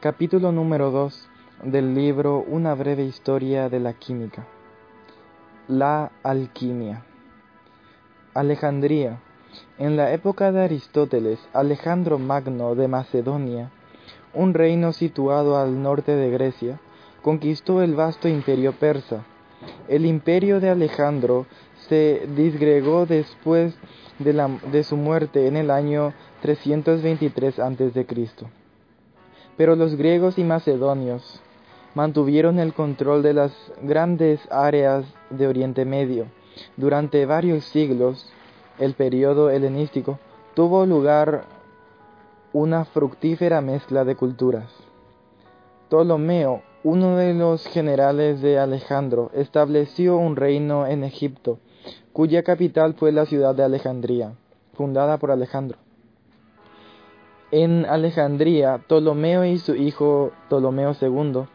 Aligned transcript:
Capítulo 0.00 0.52
número 0.52 0.92
2 0.92 1.28
del 1.64 1.92
libro 1.92 2.44
Una 2.46 2.72
breve 2.76 3.02
historia 3.02 3.68
de 3.68 3.80
la 3.80 3.94
química. 3.94 4.46
La 5.66 6.12
alquimia. 6.22 7.02
Alejandría. 8.32 9.18
En 9.76 9.96
la 9.96 10.12
época 10.12 10.52
de 10.52 10.62
Aristóteles, 10.62 11.40
Alejandro 11.52 12.20
Magno 12.20 12.76
de 12.76 12.86
Macedonia, 12.86 13.72
un 14.34 14.54
reino 14.54 14.92
situado 14.92 15.58
al 15.58 15.82
norte 15.82 16.14
de 16.14 16.30
Grecia, 16.30 16.78
conquistó 17.20 17.82
el 17.82 17.96
vasto 17.96 18.28
imperio 18.28 18.74
persa. 18.74 19.24
El 19.88 20.06
imperio 20.06 20.60
de 20.60 20.70
Alejandro 20.70 21.46
se 21.88 22.28
disgregó 22.36 23.04
después 23.04 23.76
de, 24.20 24.58
de 24.70 24.84
su 24.84 24.96
muerte 24.96 25.48
en 25.48 25.56
el 25.56 25.72
año 25.72 26.14
323 26.42 27.58
a.C. 27.58 28.06
Pero 29.58 29.76
los 29.76 29.96
griegos 29.96 30.38
y 30.38 30.44
macedonios 30.44 31.42
mantuvieron 31.94 32.60
el 32.60 32.72
control 32.72 33.22
de 33.22 33.34
las 33.34 33.52
grandes 33.82 34.40
áreas 34.50 35.04
de 35.30 35.48
Oriente 35.48 35.84
Medio. 35.84 36.26
Durante 36.76 37.26
varios 37.26 37.64
siglos, 37.64 38.32
el 38.78 38.94
periodo 38.94 39.50
helenístico 39.50 40.18
tuvo 40.54 40.86
lugar 40.86 41.44
una 42.52 42.84
fructífera 42.84 43.60
mezcla 43.60 44.04
de 44.04 44.14
culturas. 44.14 44.72
Ptolomeo, 45.88 46.62
uno 46.84 47.16
de 47.16 47.34
los 47.34 47.66
generales 47.66 48.40
de 48.40 48.60
Alejandro, 48.60 49.32
estableció 49.34 50.18
un 50.18 50.36
reino 50.36 50.86
en 50.86 51.02
Egipto, 51.02 51.58
cuya 52.12 52.44
capital 52.44 52.94
fue 52.94 53.10
la 53.10 53.26
ciudad 53.26 53.56
de 53.56 53.64
Alejandría, 53.64 54.34
fundada 54.74 55.18
por 55.18 55.32
Alejandro. 55.32 55.78
En 57.50 57.86
Alejandría, 57.86 58.76
Ptolomeo 58.76 59.42
y 59.46 59.56
su 59.56 59.74
hijo 59.74 60.32
Ptolomeo 60.48 60.94
II 61.00 61.46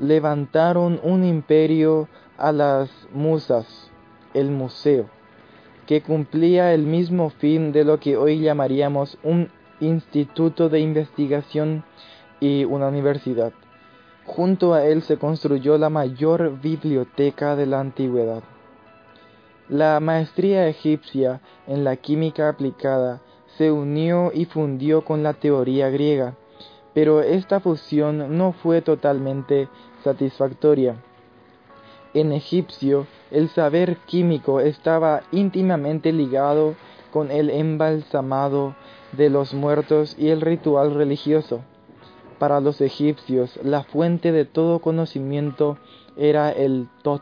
levantaron 0.00 0.98
un 1.04 1.24
imperio 1.24 2.08
a 2.36 2.50
las 2.50 2.90
musas, 3.12 3.92
el 4.34 4.50
museo, 4.50 5.06
que 5.86 6.02
cumplía 6.02 6.74
el 6.74 6.82
mismo 6.82 7.30
fin 7.30 7.70
de 7.70 7.84
lo 7.84 8.00
que 8.00 8.16
hoy 8.16 8.40
llamaríamos 8.40 9.16
un 9.22 9.50
instituto 9.78 10.68
de 10.68 10.80
investigación 10.80 11.84
y 12.40 12.64
una 12.64 12.88
universidad. 12.88 13.52
Junto 14.26 14.74
a 14.74 14.84
él 14.84 15.02
se 15.02 15.18
construyó 15.18 15.78
la 15.78 15.88
mayor 15.88 16.60
biblioteca 16.60 17.54
de 17.54 17.66
la 17.66 17.78
antigüedad. 17.78 18.42
La 19.68 20.00
maestría 20.00 20.66
egipcia 20.66 21.40
en 21.68 21.84
la 21.84 21.94
química 21.94 22.48
aplicada 22.48 23.20
se 23.60 23.70
unió 23.70 24.32
y 24.32 24.46
fundió 24.46 25.04
con 25.04 25.22
la 25.22 25.34
teoría 25.34 25.90
griega, 25.90 26.34
pero 26.94 27.20
esta 27.20 27.60
fusión 27.60 28.38
no 28.38 28.52
fue 28.52 28.80
totalmente 28.80 29.68
satisfactoria. 30.02 30.96
En 32.14 32.32
egipcio, 32.32 33.06
el 33.30 33.50
saber 33.50 33.98
químico 34.06 34.60
estaba 34.60 35.24
íntimamente 35.30 36.10
ligado 36.10 36.74
con 37.12 37.30
el 37.30 37.50
embalsamado 37.50 38.74
de 39.12 39.28
los 39.28 39.52
muertos 39.52 40.16
y 40.18 40.30
el 40.30 40.40
ritual 40.40 40.94
religioso. 40.94 41.60
Para 42.38 42.60
los 42.60 42.80
egipcios, 42.80 43.60
la 43.62 43.82
fuente 43.82 44.32
de 44.32 44.46
todo 44.46 44.78
conocimiento 44.78 45.76
era 46.16 46.50
el 46.50 46.88
Tot, 47.02 47.20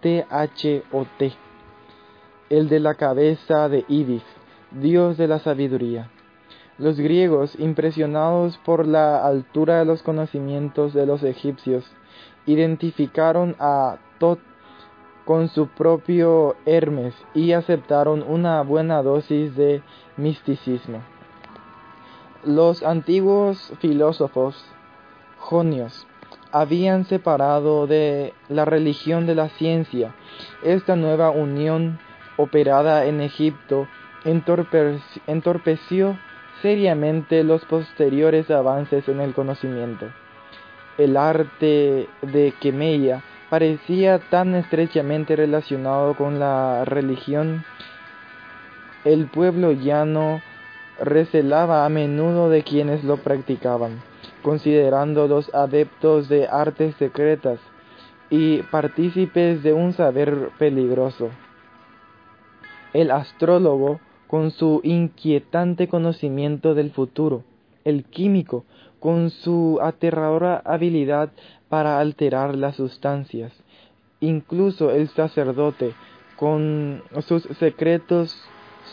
T-H-O-T, 0.00 1.32
el 2.50 2.68
de 2.68 2.78
la 2.78 2.94
cabeza 2.94 3.68
de 3.68 3.84
Ibis 3.88 4.35
dios 4.70 5.16
de 5.16 5.28
la 5.28 5.38
sabiduría. 5.38 6.10
Los 6.78 7.00
griegos, 7.00 7.58
impresionados 7.58 8.58
por 8.58 8.86
la 8.86 9.26
altura 9.26 9.78
de 9.78 9.86
los 9.86 10.02
conocimientos 10.02 10.92
de 10.92 11.06
los 11.06 11.22
egipcios, 11.22 11.84
identificaron 12.44 13.56
a 13.58 13.96
Tot 14.18 14.40
con 15.24 15.48
su 15.48 15.68
propio 15.68 16.54
Hermes 16.66 17.14
y 17.34 17.52
aceptaron 17.52 18.22
una 18.22 18.62
buena 18.62 19.02
dosis 19.02 19.56
de 19.56 19.82
misticismo. 20.16 21.02
Los 22.44 22.82
antiguos 22.82 23.72
filósofos 23.80 24.64
jonios 25.38 26.06
habían 26.52 27.04
separado 27.04 27.86
de 27.86 28.34
la 28.48 28.64
religión 28.64 29.26
de 29.26 29.34
la 29.34 29.48
ciencia. 29.48 30.14
Esta 30.62 30.94
nueva 30.94 31.30
unión 31.30 31.98
operada 32.36 33.06
en 33.06 33.20
Egipto 33.20 33.88
entorpeció 34.26 36.18
seriamente 36.60 37.44
los 37.44 37.64
posteriores 37.64 38.50
avances 38.50 39.08
en 39.08 39.20
el 39.20 39.34
conocimiento. 39.34 40.06
El 40.98 41.16
arte 41.16 42.08
de 42.22 42.54
Quemeya 42.60 43.22
parecía 43.50 44.18
tan 44.18 44.54
estrechamente 44.54 45.36
relacionado 45.36 46.14
con 46.14 46.38
la 46.38 46.84
religión, 46.84 47.64
el 49.04 49.26
pueblo 49.26 49.70
llano 49.70 50.42
recelaba 51.00 51.84
a 51.84 51.88
menudo 51.88 52.50
de 52.50 52.64
quienes 52.64 53.04
lo 53.04 53.18
practicaban, 53.18 54.02
considerando 54.42 55.28
los 55.28 55.54
adeptos 55.54 56.28
de 56.28 56.48
artes 56.48 56.96
secretas 56.96 57.60
y 58.30 58.62
partícipes 58.62 59.62
de 59.62 59.72
un 59.72 59.92
saber 59.92 60.50
peligroso. 60.58 61.30
El 62.92 63.12
astrólogo 63.12 64.00
con 64.26 64.50
su 64.50 64.80
inquietante 64.82 65.88
conocimiento 65.88 66.74
del 66.74 66.90
futuro, 66.90 67.44
el 67.84 68.04
químico, 68.04 68.64
con 69.00 69.30
su 69.30 69.78
aterradora 69.82 70.62
habilidad 70.64 71.30
para 71.68 72.00
alterar 72.00 72.56
las 72.56 72.76
sustancias, 72.76 73.52
incluso 74.20 74.90
el 74.90 75.08
sacerdote, 75.08 75.94
con 76.36 77.02
sus 77.26 77.44
secretos 77.58 78.36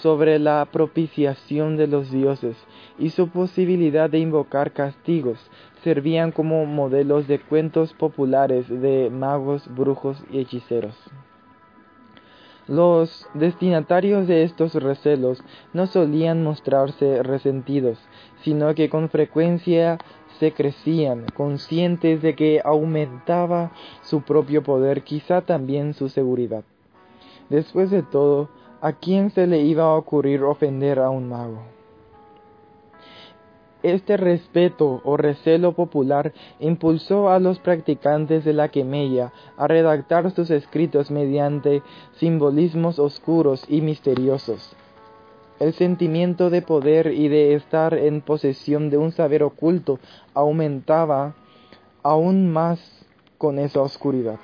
sobre 0.02 0.40
la 0.40 0.68
propiciación 0.72 1.78
de 1.78 1.88
los 1.88 2.12
dioses 2.12 2.58
y 3.00 3.10
su 3.10 3.30
posibilidad 3.30 4.10
de 4.10 4.20
invocar 4.20 4.72
castigos, 4.72 5.40
servían 5.84 6.32
como 6.32 6.66
modelos 6.66 7.28
de 7.28 7.40
cuentos 7.40 7.94
populares 7.94 8.68
de 8.70 9.10
magos, 9.10 9.68
brujos 9.74 10.24
y 10.32 10.40
hechiceros. 10.40 10.96
Los 12.68 13.28
destinatarios 13.34 14.26
de 14.26 14.44
estos 14.44 14.74
recelos 14.76 15.44
no 15.74 15.86
solían 15.86 16.44
mostrarse 16.44 17.22
resentidos, 17.22 18.00
sino 18.42 18.74
que 18.74 18.90
con 18.90 19.10
frecuencia 19.10 19.98
se 20.40 20.54
crecían, 20.54 21.26
conscientes 21.36 22.22
de 22.22 22.36
que 22.36 22.62
aumentaba 22.64 23.72
su 24.02 24.22
propio 24.22 24.64
poder, 24.64 25.04
quizá 25.04 25.42
también 25.42 25.94
su 25.94 26.08
seguridad. 26.08 26.64
Después 27.50 27.92
de 27.92 28.02
todo, 28.02 28.48
¿a 28.80 28.94
quién 28.94 29.30
se 29.30 29.46
le 29.46 29.60
iba 29.60 29.84
a 29.84 29.96
ocurrir 29.96 30.44
ofender 30.44 31.00
a 31.00 31.10
un 31.10 31.28
mago? 31.28 31.64
Este 33.84 34.16
respeto 34.16 35.02
o 35.04 35.18
recelo 35.18 35.74
popular 35.74 36.34
impulsó 36.62 37.30
a 37.30 37.40
los 37.40 37.60
practicantes 37.60 38.46
de 38.46 38.54
la 38.54 38.70
quemella 38.70 39.34
a 39.58 39.68
redactar 39.68 40.32
sus 40.32 40.50
escritos 40.52 41.12
mediante 41.12 41.84
simbolismos 42.16 42.98
oscuros 42.98 43.66
y 43.68 43.82
misteriosos. 43.82 44.74
El 45.60 45.74
sentimiento 45.74 46.50
de 46.50 46.62
poder 46.62 47.08
y 47.08 47.28
de 47.28 47.56
estar 47.56 47.94
en 47.94 48.22
posesión 48.22 48.90
de 48.90 48.98
un 48.98 49.12
saber 49.12 49.44
oculto 49.44 50.00
aumentaba 50.34 51.36
aún 52.04 52.52
más 52.52 53.06
con 53.38 53.60
esa 53.60 53.82
oscuridad. 53.82 54.40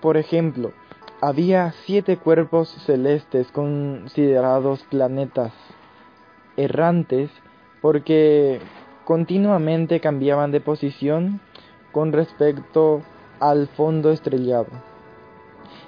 Por 0.00 0.16
ejemplo, 0.16 0.72
había 1.20 1.72
siete 1.84 2.16
cuerpos 2.16 2.70
celestes 2.86 3.52
considerados 3.52 4.82
planetas 4.84 5.52
errantes 6.56 7.30
porque 7.82 8.60
continuamente 9.04 10.00
cambiaban 10.00 10.52
de 10.52 10.60
posición 10.60 11.40
con 11.90 12.12
respecto 12.12 13.02
al 13.40 13.66
fondo 13.68 14.10
estrellado. 14.10 14.68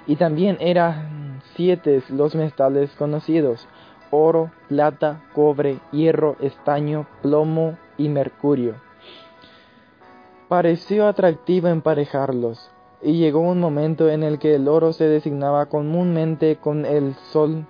Y 0.05 0.17
también 0.17 0.57
eran 0.59 1.41
siete 1.55 2.03
los 2.09 2.35
metales 2.35 2.91
conocidos, 2.91 3.67
oro, 4.11 4.51
plata, 4.67 5.23
cobre, 5.33 5.79
hierro, 5.91 6.35
estaño, 6.41 7.07
plomo 7.23 7.77
y 7.97 8.09
mercurio. 8.09 8.75
Pareció 10.47 11.07
atractivo 11.07 11.69
emparejarlos, 11.69 12.69
y 13.01 13.13
llegó 13.13 13.39
un 13.39 13.59
momento 13.59 14.09
en 14.09 14.23
el 14.23 14.37
que 14.37 14.55
el 14.55 14.67
oro 14.67 14.93
se 14.93 15.05
designaba 15.05 15.67
comúnmente 15.67 16.57
con 16.57 16.85
el 16.85 17.15
sol, 17.31 17.65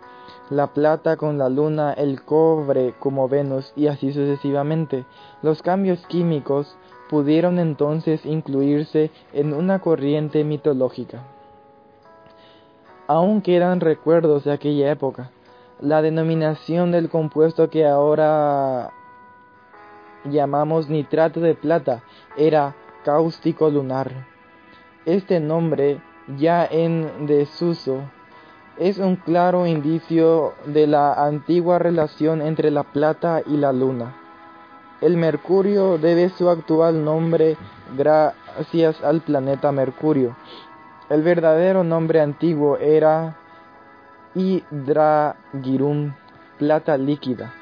la 0.50 0.68
plata 0.68 1.18
con 1.18 1.38
la 1.38 1.50
luna, 1.50 1.94
el 1.94 2.22
cobre 2.24 2.94
como 3.00 3.28
Venus 3.28 3.74
y 3.76 3.88
así 3.88 4.14
sucesivamente. 4.14 5.06
Los 5.42 5.62
cambios 5.62 6.06
químicos 6.08 6.78
pudieron 7.10 7.60
entonces 7.60 8.26
incluirse 8.26 9.12
en 9.34 9.54
una 9.54 9.80
corriente 9.80 10.44
mitológica. 10.44 11.24
Aún 13.08 13.42
quedan 13.42 13.80
recuerdos 13.80 14.44
de 14.44 14.52
aquella 14.52 14.92
época. 14.92 15.32
La 15.80 16.02
denominación 16.02 16.92
del 16.92 17.10
compuesto 17.10 17.70
que 17.70 17.86
ahora 17.86 18.92
llamamos 20.24 20.90
nitrato 20.90 21.40
de 21.40 21.54
plata 21.54 22.04
era 22.38 22.76
cáustico 23.04 23.70
lunar. 23.70 24.26
Este 25.06 25.40
nombre, 25.40 26.02
ya 26.38 26.66
en 26.66 27.28
desuso, 27.28 28.02
es 28.77 28.98
un 28.98 29.16
claro 29.16 29.66
indicio 29.66 30.54
de 30.66 30.88
la 30.88 31.13
antigua 31.13 31.80
relación 31.80 32.42
entre 32.42 32.72
la 32.72 32.83
plata 32.83 33.42
y 33.45 33.57
la 33.57 33.72
luna. 33.72 34.16
El 35.01 35.18
Mercurio 35.18 35.98
debe 35.98 36.30
su 36.30 36.50
actual 36.50 37.04
nombre 37.04 37.57
gracias 37.95 39.01
al 39.04 39.22
planeta 39.22 39.72
Mercurio. 39.72 40.36
El 41.10 41.22
verdadero 41.22 41.83
nombre 41.83 42.19
antiguo 42.19 42.77
era 42.77 43.38
Hydragirum, 44.33 46.13
plata 46.57 46.98
líquida. 46.98 47.54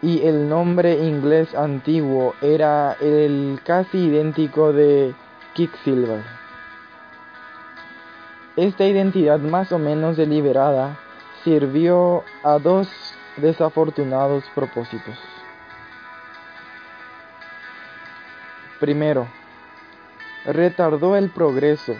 Y 0.00 0.22
el 0.26 0.48
nombre 0.48 1.04
inglés 1.04 1.54
antiguo 1.54 2.34
era 2.40 2.96
el 3.00 3.60
casi 3.64 3.98
idéntico 3.98 4.72
de 4.72 5.14
Quicksilver. 5.54 6.41
Esta 8.56 8.84
identidad 8.84 9.38
más 9.38 9.72
o 9.72 9.78
menos 9.78 10.18
deliberada 10.18 10.98
sirvió 11.42 12.22
a 12.42 12.58
dos 12.58 12.86
desafortunados 13.38 14.44
propósitos. 14.54 15.18
Primero, 18.78 19.26
retardó 20.44 21.16
el 21.16 21.30
progreso, 21.30 21.94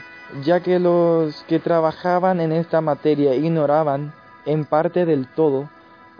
ya 0.45 0.61
que 0.61 0.79
los 0.79 1.43
que 1.45 1.59
trabajaban 1.59 2.39
en 2.41 2.53
esta 2.53 2.83
materia 2.83 3.35
ignoraban, 3.35 4.13
en 4.45 4.67
parte 4.67 5.07
del 5.07 5.29
todo, 5.29 5.71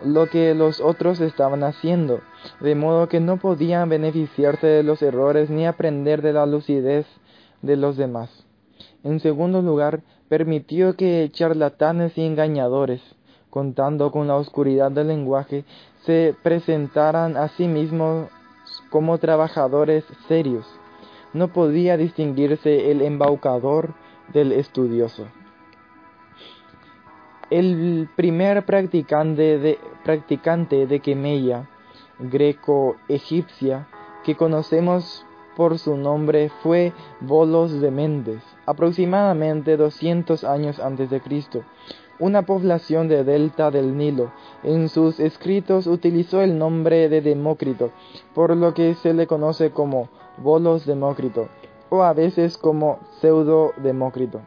lo 0.03 0.25
que 0.27 0.55
los 0.55 0.81
otros 0.81 1.19
estaban 1.19 1.63
haciendo, 1.63 2.21
de 2.59 2.73
modo 2.73 3.07
que 3.07 3.19
no 3.19 3.37
podían 3.37 3.87
beneficiarse 3.87 4.65
de 4.65 4.83
los 4.83 5.03
errores 5.03 5.51
ni 5.51 5.67
aprender 5.67 6.23
de 6.23 6.33
la 6.33 6.47
lucidez 6.47 7.05
de 7.61 7.75
los 7.75 7.97
demás. 7.97 8.47
En 9.03 9.19
segundo 9.19 9.61
lugar, 9.61 10.01
permitió 10.33 10.95
que 10.95 11.29
charlatanes 11.31 12.17
y 12.17 12.25
engañadores, 12.25 13.01
contando 13.51 14.09
con 14.09 14.27
la 14.27 14.35
oscuridad 14.35 14.89
del 14.89 15.09
lenguaje, 15.09 15.63
se 16.07 16.33
presentaran 16.41 17.37
a 17.37 17.49
sí 17.49 17.67
mismos 17.67 18.29
como 18.89 19.19
trabajadores 19.19 20.03
serios. 20.27 20.65
No 21.33 21.49
podía 21.49 21.97
distinguirse 21.97 22.89
el 22.89 23.03
embaucador 23.03 23.93
del 24.33 24.53
estudioso. 24.53 25.27
El 27.51 28.09
primer 28.15 28.65
practicante 28.65 29.59
de, 29.59 29.77
practicante 30.03 30.87
greco-egipcia, 32.17 33.87
que 34.23 34.35
conocemos 34.35 35.27
por 35.55 35.77
su 35.79 35.97
nombre 35.97 36.49
fue 36.61 36.93
Bolos 37.21 37.79
de 37.79 37.91
Méndez, 37.91 38.41
aproximadamente 38.65 39.77
200 39.77 40.43
años 40.43 40.79
antes 40.79 41.09
de 41.09 41.21
Cristo, 41.21 41.63
una 42.19 42.43
población 42.43 43.07
de 43.07 43.23
delta 43.23 43.71
del 43.71 43.97
Nilo. 43.97 44.31
En 44.63 44.89
sus 44.89 45.19
escritos 45.19 45.87
utilizó 45.87 46.41
el 46.41 46.57
nombre 46.57 47.09
de 47.09 47.21
Demócrito, 47.21 47.91
por 48.33 48.55
lo 48.55 48.73
que 48.73 48.95
se 48.95 49.13
le 49.13 49.27
conoce 49.27 49.71
como 49.71 50.09
Bolos 50.37 50.85
Demócrito, 50.85 51.47
o 51.89 52.03
a 52.03 52.13
veces 52.13 52.57
como 52.57 52.99
Pseudo 53.19 53.73
Demócrito. 53.77 54.41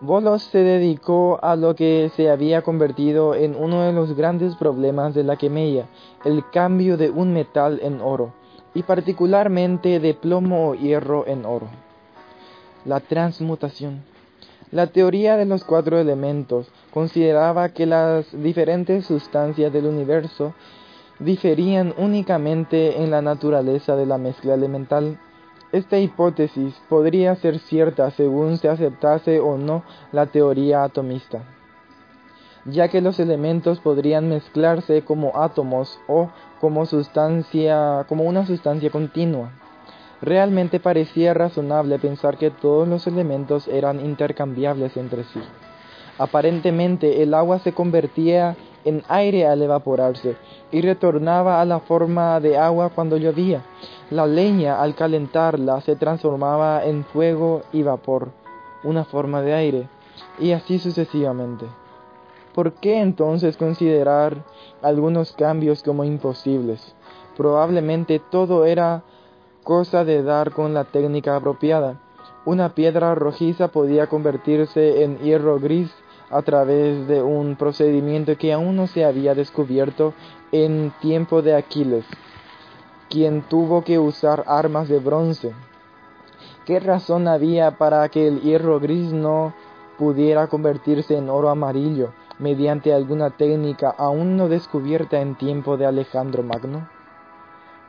Bolos 0.00 0.42
se 0.42 0.58
dedicó 0.58 1.38
a 1.42 1.54
lo 1.54 1.76
que 1.76 2.10
se 2.16 2.28
había 2.28 2.62
convertido 2.62 3.36
en 3.36 3.54
uno 3.54 3.82
de 3.82 3.92
los 3.92 4.16
grandes 4.16 4.56
problemas 4.56 5.14
de 5.14 5.22
la 5.22 5.36
quemella, 5.36 5.86
el 6.24 6.42
cambio 6.50 6.96
de 6.96 7.10
un 7.10 7.32
metal 7.32 7.78
en 7.82 8.00
oro, 8.00 8.32
y 8.74 8.82
particularmente 8.82 10.00
de 10.00 10.14
plomo 10.14 10.70
o 10.70 10.74
hierro 10.74 11.26
en 11.26 11.44
oro. 11.44 11.68
La 12.84 13.00
transmutación. 13.00 14.02
La 14.70 14.86
teoría 14.86 15.36
de 15.36 15.44
los 15.44 15.64
cuatro 15.64 15.98
elementos 15.98 16.66
consideraba 16.92 17.68
que 17.68 17.84
las 17.84 18.26
diferentes 18.32 19.04
sustancias 19.04 19.72
del 19.72 19.86
universo 19.86 20.54
diferían 21.18 21.94
únicamente 21.98 23.02
en 23.02 23.10
la 23.10 23.22
naturaleza 23.22 23.96
de 23.96 24.06
la 24.06 24.18
mezcla 24.18 24.54
elemental. 24.54 25.18
Esta 25.72 25.98
hipótesis 25.98 26.74
podría 26.88 27.34
ser 27.36 27.58
cierta 27.58 28.10
según 28.10 28.56
se 28.58 28.68
aceptase 28.68 29.40
o 29.40 29.56
no 29.56 29.84
la 30.10 30.26
teoría 30.26 30.84
atomista, 30.84 31.42
ya 32.64 32.88
que 32.88 33.00
los 33.00 33.20
elementos 33.20 33.80
podrían 33.80 34.28
mezclarse 34.28 35.02
como 35.02 35.38
átomos 35.38 35.98
o 36.08 36.30
como 36.62 36.86
sustancia, 36.86 38.06
como 38.08 38.22
una 38.22 38.46
sustancia 38.46 38.88
continua. 38.88 39.50
Realmente 40.20 40.78
parecía 40.78 41.34
razonable 41.34 41.98
pensar 41.98 42.38
que 42.38 42.52
todos 42.52 42.86
los 42.86 43.08
elementos 43.08 43.66
eran 43.66 43.98
intercambiables 43.98 44.96
entre 44.96 45.24
sí. 45.24 45.40
Aparentemente 46.18 47.24
el 47.24 47.34
agua 47.34 47.58
se 47.58 47.72
convertía 47.72 48.54
en 48.84 49.02
aire 49.08 49.44
al 49.48 49.60
evaporarse 49.60 50.36
y 50.70 50.82
retornaba 50.82 51.60
a 51.60 51.64
la 51.64 51.80
forma 51.80 52.38
de 52.38 52.56
agua 52.56 52.90
cuando 52.90 53.16
llovía. 53.16 53.64
La 54.10 54.28
leña 54.28 54.80
al 54.80 54.94
calentarla 54.94 55.80
se 55.80 55.96
transformaba 55.96 56.84
en 56.84 57.02
fuego 57.02 57.62
y 57.72 57.82
vapor, 57.82 58.28
una 58.84 59.02
forma 59.02 59.42
de 59.42 59.54
aire, 59.54 59.88
y 60.38 60.52
así 60.52 60.78
sucesivamente. 60.78 61.66
¿Por 62.54 62.74
qué 62.74 63.00
entonces 63.00 63.56
considerar 63.56 64.44
algunos 64.82 65.32
cambios 65.32 65.82
como 65.82 66.04
imposibles? 66.04 66.94
Probablemente 67.34 68.18
todo 68.18 68.66
era 68.66 69.04
cosa 69.64 70.04
de 70.04 70.22
dar 70.22 70.52
con 70.52 70.74
la 70.74 70.84
técnica 70.84 71.36
apropiada. 71.36 71.98
Una 72.44 72.74
piedra 72.74 73.14
rojiza 73.14 73.68
podía 73.68 74.06
convertirse 74.06 75.02
en 75.02 75.18
hierro 75.18 75.58
gris 75.60 75.90
a 76.30 76.42
través 76.42 77.08
de 77.08 77.22
un 77.22 77.56
procedimiento 77.56 78.36
que 78.36 78.52
aún 78.52 78.76
no 78.76 78.86
se 78.86 79.04
había 79.06 79.34
descubierto 79.34 80.12
en 80.50 80.92
tiempo 81.00 81.40
de 81.40 81.54
Aquiles, 81.54 82.04
quien 83.08 83.42
tuvo 83.42 83.82
que 83.82 83.98
usar 83.98 84.44
armas 84.46 84.88
de 84.88 84.98
bronce. 84.98 85.52
¿Qué 86.66 86.80
razón 86.80 87.28
había 87.28 87.78
para 87.78 88.06
que 88.10 88.28
el 88.28 88.42
hierro 88.42 88.78
gris 88.78 89.10
no 89.10 89.54
pudiera 89.96 90.48
convertirse 90.48 91.16
en 91.16 91.30
oro 91.30 91.48
amarillo 91.48 92.12
mediante 92.42 92.92
alguna 92.92 93.30
técnica 93.30 93.94
aún 93.96 94.36
no 94.36 94.48
descubierta 94.48 95.20
en 95.20 95.36
tiempo 95.36 95.76
de 95.76 95.86
Alejandro 95.86 96.42
Magno? 96.42 96.88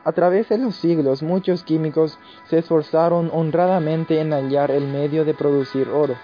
A 0.04 0.12
través 0.12 0.48
de 0.48 0.58
los 0.58 0.76
siglos 0.76 1.24
muchos 1.24 1.64
químicos 1.64 2.18
se 2.44 2.58
esforzaron 2.58 3.30
honradamente 3.32 4.20
en 4.20 4.32
hallar 4.32 4.70
el 4.70 4.86
medio 4.86 5.24
de 5.24 5.34
producir 5.34 5.88
oro. 5.88 6.14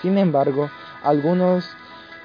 Sin 0.00 0.16
embargo, 0.16 0.70
algunos 1.02 1.68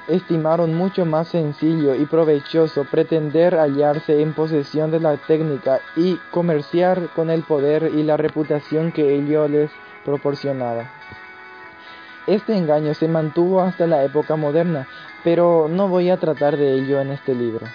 estimaron 0.07 0.75
mucho 0.75 1.05
más 1.05 1.27
sencillo 1.27 1.93
y 1.93 2.05
provechoso 2.05 2.85
pretender 2.85 3.55
hallarse 3.55 4.21
en 4.21 4.33
posesión 4.33 4.91
de 4.91 5.01
la 5.01 5.17
técnica 5.17 5.81
y 5.97 6.15
comerciar 6.31 7.09
con 7.15 7.29
el 7.29 7.43
poder 7.43 7.91
y 7.93 8.03
la 8.03 8.15
reputación 8.15 8.93
que 8.93 9.13
ello 9.13 9.47
les 9.49 9.69
proporcionaba. 10.05 10.89
Este 12.27 12.55
engaño 12.55 12.93
se 12.93 13.07
mantuvo 13.07 13.61
hasta 13.61 13.87
la 13.87 14.03
época 14.03 14.35
moderna, 14.35 14.87
pero 15.23 15.67
no 15.69 15.87
voy 15.87 16.09
a 16.09 16.17
tratar 16.17 16.57
de 16.57 16.75
ello 16.75 16.99
en 17.01 17.11
este 17.11 17.35
libro. 17.35 17.65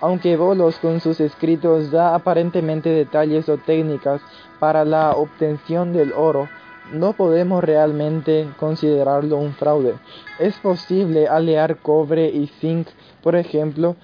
Aunque 0.00 0.36
Bolos 0.36 0.78
con 0.78 1.00
sus 1.00 1.20
escritos 1.20 1.90
da 1.90 2.14
aparentemente 2.14 2.90
detalles 2.90 3.48
o 3.48 3.56
técnicas 3.56 4.20
para 4.58 4.84
la 4.84 5.12
obtención 5.12 5.92
del 5.92 6.12
oro, 6.12 6.48
no 6.92 7.14
podemos 7.14 7.64
realmente 7.64 8.48
considerarlo 8.58 9.38
un 9.38 9.54
fraude. 9.54 9.94
Es 10.38 10.56
posible 10.58 11.28
alear 11.28 11.78
cobre 11.78 12.28
y 12.28 12.46
zinc, 12.60 12.88
por 13.22 13.36
ejemplo, 13.36 13.96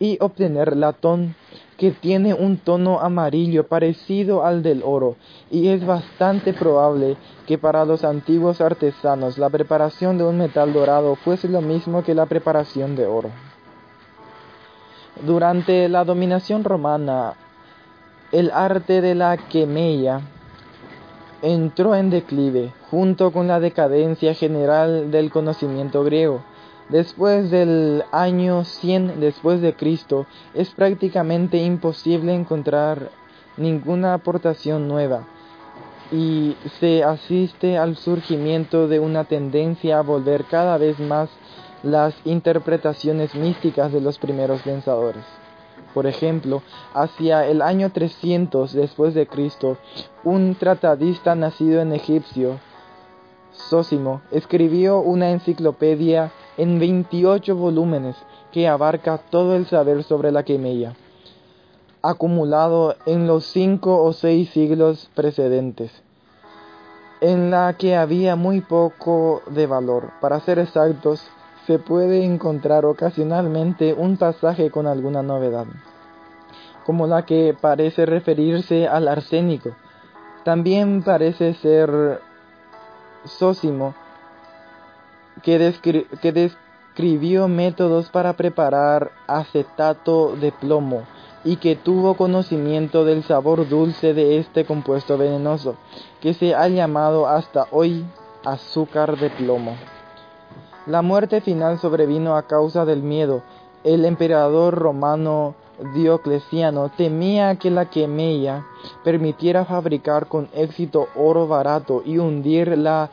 y 0.00 0.18
obtener 0.20 0.76
latón 0.76 1.34
que 1.76 1.92
tiene 1.92 2.34
un 2.34 2.58
tono 2.58 3.00
amarillo 3.00 3.68
parecido 3.68 4.44
al 4.44 4.62
del 4.62 4.82
oro, 4.84 5.16
y 5.50 5.68
es 5.68 5.86
bastante 5.86 6.52
probable 6.52 7.16
que 7.46 7.56
para 7.56 7.84
los 7.84 8.04
antiguos 8.04 8.60
artesanos 8.60 9.38
la 9.38 9.48
preparación 9.48 10.18
de 10.18 10.24
un 10.24 10.38
metal 10.38 10.72
dorado 10.72 11.14
fuese 11.14 11.48
lo 11.48 11.60
mismo 11.60 12.02
que 12.02 12.14
la 12.14 12.26
preparación 12.26 12.96
de 12.96 13.06
oro. 13.06 13.30
Durante 15.24 15.88
la 15.88 16.04
dominación 16.04 16.64
romana, 16.64 17.34
el 18.32 18.50
arte 18.50 19.00
de 19.00 19.14
la 19.14 19.36
quemella 19.36 20.20
entró 21.42 21.94
en 21.94 22.10
declive 22.10 22.72
junto 22.90 23.32
con 23.32 23.46
la 23.48 23.60
decadencia 23.60 24.34
general 24.34 25.10
del 25.10 25.30
conocimiento 25.30 26.04
griego. 26.04 26.42
Después 26.88 27.50
del 27.50 28.02
año 28.12 28.64
100 28.64 29.20
después 29.20 29.60
de 29.60 29.74
Cristo, 29.74 30.26
es 30.54 30.70
prácticamente 30.70 31.58
imposible 31.58 32.34
encontrar 32.34 33.10
ninguna 33.58 34.14
aportación 34.14 34.88
nueva 34.88 35.26
y 36.10 36.56
se 36.80 37.04
asiste 37.04 37.76
al 37.76 37.96
surgimiento 37.96 38.88
de 38.88 39.00
una 39.00 39.24
tendencia 39.24 39.98
a 39.98 40.02
volver 40.02 40.44
cada 40.44 40.78
vez 40.78 40.98
más 40.98 41.28
las 41.82 42.14
interpretaciones 42.24 43.34
místicas 43.34 43.92
de 43.92 44.00
los 44.00 44.18
primeros 44.18 44.62
pensadores. 44.62 45.24
Por 45.92 46.06
ejemplo, 46.06 46.62
hacia 46.94 47.46
el 47.46 47.60
año 47.60 47.90
300 47.90 48.72
después 48.72 49.14
de 49.14 49.26
Cristo, 49.26 49.76
un 50.24 50.54
tratadista 50.54 51.34
nacido 51.34 51.80
en 51.82 51.92
Egipcio, 51.92 52.58
Sósimo, 53.52 54.22
escribió 54.30 55.00
una 55.00 55.30
enciclopedia 55.30 56.30
en 56.58 56.78
28 56.78 57.56
volúmenes 57.56 58.16
que 58.52 58.68
abarca 58.68 59.18
todo 59.30 59.56
el 59.56 59.66
saber 59.66 60.04
sobre 60.04 60.30
la 60.32 60.42
quemella, 60.42 60.94
acumulado 62.02 62.96
en 63.06 63.26
los 63.26 63.46
cinco 63.46 64.02
o 64.02 64.12
seis 64.12 64.50
siglos 64.50 65.10
precedentes, 65.14 65.90
en 67.20 67.50
la 67.50 67.74
que 67.78 67.96
había 67.96 68.36
muy 68.36 68.60
poco 68.60 69.42
de 69.48 69.66
valor. 69.66 70.10
Para 70.20 70.40
ser 70.40 70.58
exactos, 70.58 71.22
se 71.66 71.78
puede 71.78 72.24
encontrar 72.24 72.84
ocasionalmente 72.84 73.94
un 73.94 74.16
pasaje 74.16 74.70
con 74.70 74.86
alguna 74.86 75.22
novedad, 75.22 75.66
como 76.84 77.06
la 77.06 77.24
que 77.24 77.56
parece 77.58 78.04
referirse 78.04 78.86
al 78.86 79.08
arsénico. 79.08 79.70
También 80.44 81.02
parece 81.02 81.54
ser 81.54 82.20
Sósimo, 83.24 83.94
que, 85.42 85.58
describió 86.32 87.48
métodos 87.48 88.10
para 88.10 88.34
preparar 88.34 89.12
acetato 89.26 90.36
de 90.36 90.52
plomo 90.52 91.02
y 91.44 91.56
que 91.56 91.76
tuvo 91.76 92.14
conocimiento 92.14 93.04
del 93.04 93.22
sabor 93.22 93.68
dulce 93.68 94.14
de 94.14 94.38
este 94.38 94.64
compuesto 94.64 95.16
venenoso, 95.16 95.76
que 96.20 96.34
se 96.34 96.54
ha 96.54 96.68
llamado 96.68 97.26
hasta 97.26 97.66
hoy 97.70 98.04
azúcar 98.44 99.16
de 99.18 99.30
plomo. 99.30 99.76
La 100.86 101.02
muerte 101.02 101.40
final 101.40 101.78
sobrevino 101.78 102.36
a 102.36 102.46
causa 102.46 102.84
del 102.84 103.02
miedo. 103.02 103.42
El 103.84 104.04
emperador 104.04 104.74
romano 104.74 105.54
Diocleciano 105.94 106.90
temía 106.96 107.56
que 107.56 107.70
la 107.70 107.88
quemella 107.88 108.64
permitiera 109.04 109.64
fabricar 109.64 110.26
con 110.26 110.48
éxito 110.52 111.08
oro 111.14 111.46
barato 111.46 112.02
y 112.04 112.18
hundir 112.18 112.76
la 112.76 113.10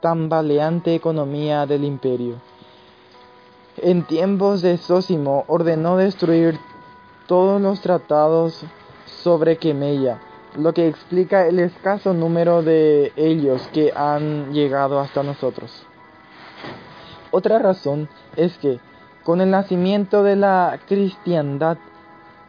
tambaleante 0.00 0.94
economía 0.94 1.66
del 1.66 1.84
imperio. 1.84 2.36
En 3.76 4.02
tiempos 4.02 4.62
de 4.62 4.76
Sósimo 4.76 5.44
ordenó 5.46 5.96
destruir 5.96 6.58
todos 7.26 7.60
los 7.60 7.80
tratados 7.80 8.64
sobre 9.04 9.58
quemella, 9.58 10.18
lo 10.56 10.72
que 10.74 10.88
explica 10.88 11.46
el 11.46 11.60
escaso 11.60 12.12
número 12.12 12.62
de 12.62 13.12
ellos 13.16 13.68
que 13.72 13.92
han 13.94 14.52
llegado 14.52 14.98
hasta 14.98 15.22
nosotros. 15.22 15.86
Otra 17.30 17.58
razón 17.58 18.08
es 18.36 18.56
que, 18.58 18.80
con 19.22 19.40
el 19.40 19.50
nacimiento 19.50 20.22
de 20.22 20.36
la 20.36 20.80
cristiandad, 20.88 21.78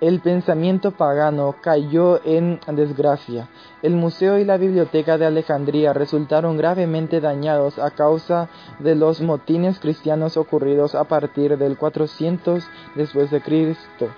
el 0.02 0.22
pensamiento 0.22 0.92
pagano 0.92 1.56
cayó 1.62 2.22
en 2.24 2.60
desgracia. 2.68 3.50
El 3.82 3.96
museo 3.96 4.40
y 4.40 4.46
la 4.46 4.58
biblioteca 4.58 5.18
de 5.18 5.26
Alejandría 5.26 5.94
resultaron 5.94 6.58
gravemente 6.58 7.20
dañados 7.20 7.80
a 7.80 7.92
causa 7.92 8.50
de 8.80 8.96
los 8.96 9.20
motines 9.22 9.80
cristianos 9.80 10.38
ocurridos 10.38 10.96
a 10.96 11.04
partir 11.04 11.58
del 11.58 11.78
400 11.78 12.64
después 12.96 13.30
de 13.30 13.42
Cristo. 13.42 14.10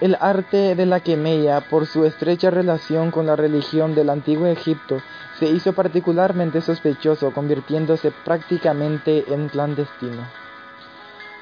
El 0.00 0.16
arte 0.20 0.74
de 0.74 0.84
la 0.84 1.00
quemella, 1.00 1.60
por 1.70 1.86
su 1.86 2.04
estrecha 2.04 2.50
relación 2.50 3.10
con 3.10 3.26
la 3.26 3.36
religión 3.36 3.94
del 3.94 4.10
antiguo 4.10 4.46
Egipto, 4.46 4.98
se 5.38 5.46
hizo 5.46 5.72
particularmente 5.72 6.60
sospechoso, 6.60 7.32
convirtiéndose 7.32 8.12
prácticamente 8.24 9.32
en 9.32 9.48
clandestino. 9.48 10.41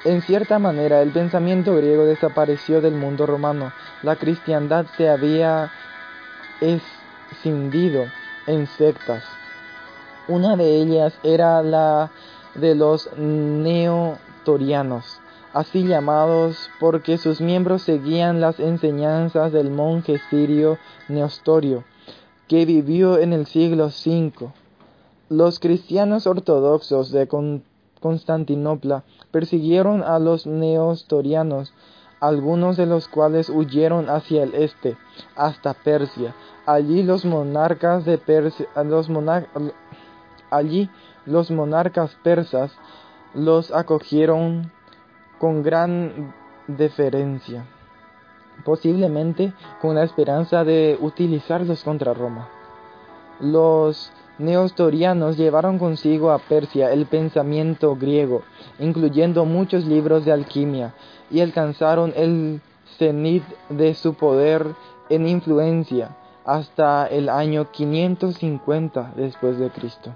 En 0.03 0.21
cierta 0.21 0.57
manera, 0.57 1.01
el 1.01 1.11
pensamiento 1.11 1.75
griego 1.75 2.05
desapareció 2.05 2.81
del 2.81 2.95
mundo 2.95 3.25
romano. 3.25 3.71
La 4.01 4.15
cristiandad 4.15 4.85
se 4.97 5.09
había 5.09 5.71
escindido 6.59 8.05
en 8.47 8.67
sectas. 8.67 9.23
Una 10.27 10.55
de 10.55 10.81
ellas 10.81 11.13
era 11.23 11.61
la 11.61 12.11
de 12.55 12.75
los 12.75 13.09
neotorianos, 13.15 15.19
así 15.53 15.87
llamados 15.87 16.69
porque 16.79 17.17
sus 17.17 17.39
miembros 17.39 17.83
seguían 17.83 18.41
las 18.41 18.59
enseñanzas 18.59 19.51
del 19.51 19.69
monje 19.69 20.19
sirio 20.29 20.77
Neostorio 21.07 21.83
que 22.51 22.65
vivió 22.65 23.17
en 23.17 23.31
el 23.31 23.45
siglo 23.45 23.85
V. 23.85 24.51
Los 25.29 25.61
cristianos 25.61 26.27
ortodoxos 26.27 27.09
de 27.09 27.25
Constantinopla 28.01 29.03
persiguieron 29.31 30.03
a 30.03 30.19
los 30.19 30.45
neostorianos, 30.45 31.73
algunos 32.19 32.75
de 32.75 32.85
los 32.85 33.07
cuales 33.07 33.49
huyeron 33.49 34.09
hacia 34.09 34.43
el 34.43 34.53
este, 34.55 34.97
hasta 35.35 35.73
Persia. 35.73 36.35
Allí 36.65 37.03
los 37.03 37.23
monarcas 37.23 38.03
de 38.03 38.17
Persia, 38.17 38.67
allí 40.49 40.89
los 41.25 41.49
monarcas 41.49 42.17
persas 42.23 42.73
los 43.33 43.71
acogieron 43.71 44.71
con 45.39 45.63
gran 45.63 46.33
deferencia 46.67 47.65
posiblemente 48.63 49.53
con 49.81 49.95
la 49.95 50.03
esperanza 50.03 50.63
de 50.63 50.97
utilizarlos 50.99 51.83
contra 51.83 52.13
Roma. 52.13 52.49
Los 53.39 54.11
neostorianos 54.37 55.37
llevaron 55.37 55.77
consigo 55.77 56.31
a 56.31 56.39
Persia 56.39 56.91
el 56.91 57.05
pensamiento 57.05 57.95
griego, 57.95 58.43
incluyendo 58.79 59.45
muchos 59.45 59.85
libros 59.85 60.25
de 60.25 60.31
alquimia, 60.31 60.93
y 61.29 61.41
alcanzaron 61.41 62.13
el 62.15 62.61
cenit 62.97 63.43
de 63.69 63.93
su 63.93 64.13
poder 64.13 64.75
en 65.09 65.27
influencia 65.27 66.17
hasta 66.45 67.05
el 67.07 67.29
año 67.29 67.71
550 67.71 69.13
después 69.15 69.57
de 69.57 69.69
Cristo. 69.69 70.13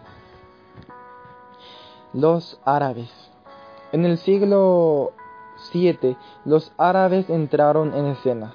Los 2.13 2.59
árabes. 2.65 3.11
En 3.91 4.05
el 4.05 4.17
siglo 4.17 5.13
los 6.45 6.71
árabes 6.77 7.29
entraron 7.29 7.93
en 7.93 8.05
escena. 8.07 8.53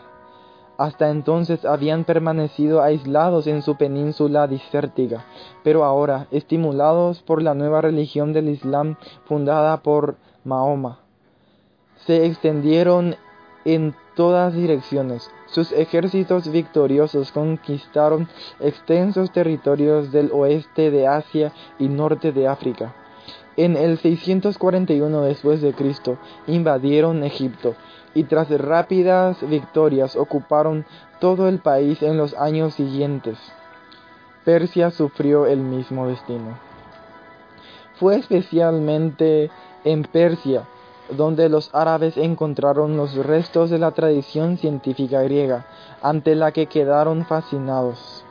Hasta 0.80 1.10
entonces 1.10 1.66
habían 1.66 2.04
permanecido 2.04 2.80
aislados 2.80 3.46
en 3.46 3.60
su 3.60 3.76
península 3.76 4.46
desértica, 4.46 5.26
pero 5.62 5.84
ahora, 5.84 6.26
estimulados 6.30 7.20
por 7.20 7.42
la 7.42 7.52
nueva 7.52 7.82
religión 7.82 8.32
del 8.32 8.49
Islam 8.49 8.96
fundada 9.26 9.82
por 9.82 10.16
Mahoma, 10.42 11.00
se 12.06 12.25
extendieron 12.25 13.16
en 13.66 13.94
todas 14.16 14.54
direcciones. 14.54 15.30
Sus 15.49 15.70
ejércitos 15.72 16.50
victoriosos 16.50 17.30
conquistaron 17.30 18.26
extensos 18.58 19.30
territorios 19.32 20.10
del 20.12 20.30
oeste 20.32 20.90
de 20.90 21.06
Asia 21.06 21.52
y 21.78 21.88
norte 21.88 22.32
de 22.32 22.49
África. 22.49 22.94
En 23.58 23.76
el 23.76 23.99
641 23.99 25.20
después 25.25 25.60
de 25.60 25.75
Cristo 25.75 26.16
invadieron 26.46 27.22
Egipto 27.22 27.75
y 28.14 28.25
tras 28.25 28.50
rápidas 28.50 29.38
victorias 29.49 30.17
ocuparon 30.17 30.85
todo 31.21 31.49
el 31.49 31.61
país 31.61 32.02
en 32.02 32.17
los 32.17 32.35
años 32.35 32.75
siguientes. 32.75 33.38
Persia 34.45 34.90
sufrió 34.90 35.47
el 35.47 35.61
mismo 35.61 36.07
destino. 36.09 36.59
Fue 37.99 38.17
especialmente 38.17 39.50
en 39.85 40.05
Persia 40.05 40.64
donde 41.17 41.49
los 41.49 41.71
árabes 41.75 42.17
encontraron 42.17 42.97
los 42.97 43.14
restos 43.14 43.69
de 43.69 43.79
la 43.79 43.90
tradición 43.90 44.59
científica 44.59 45.23
griega, 45.23 45.67
ante 46.02 46.37
la 46.37 46.52
que 46.52 46.67
quedaron 46.67 47.26
fascinados. 47.26 48.25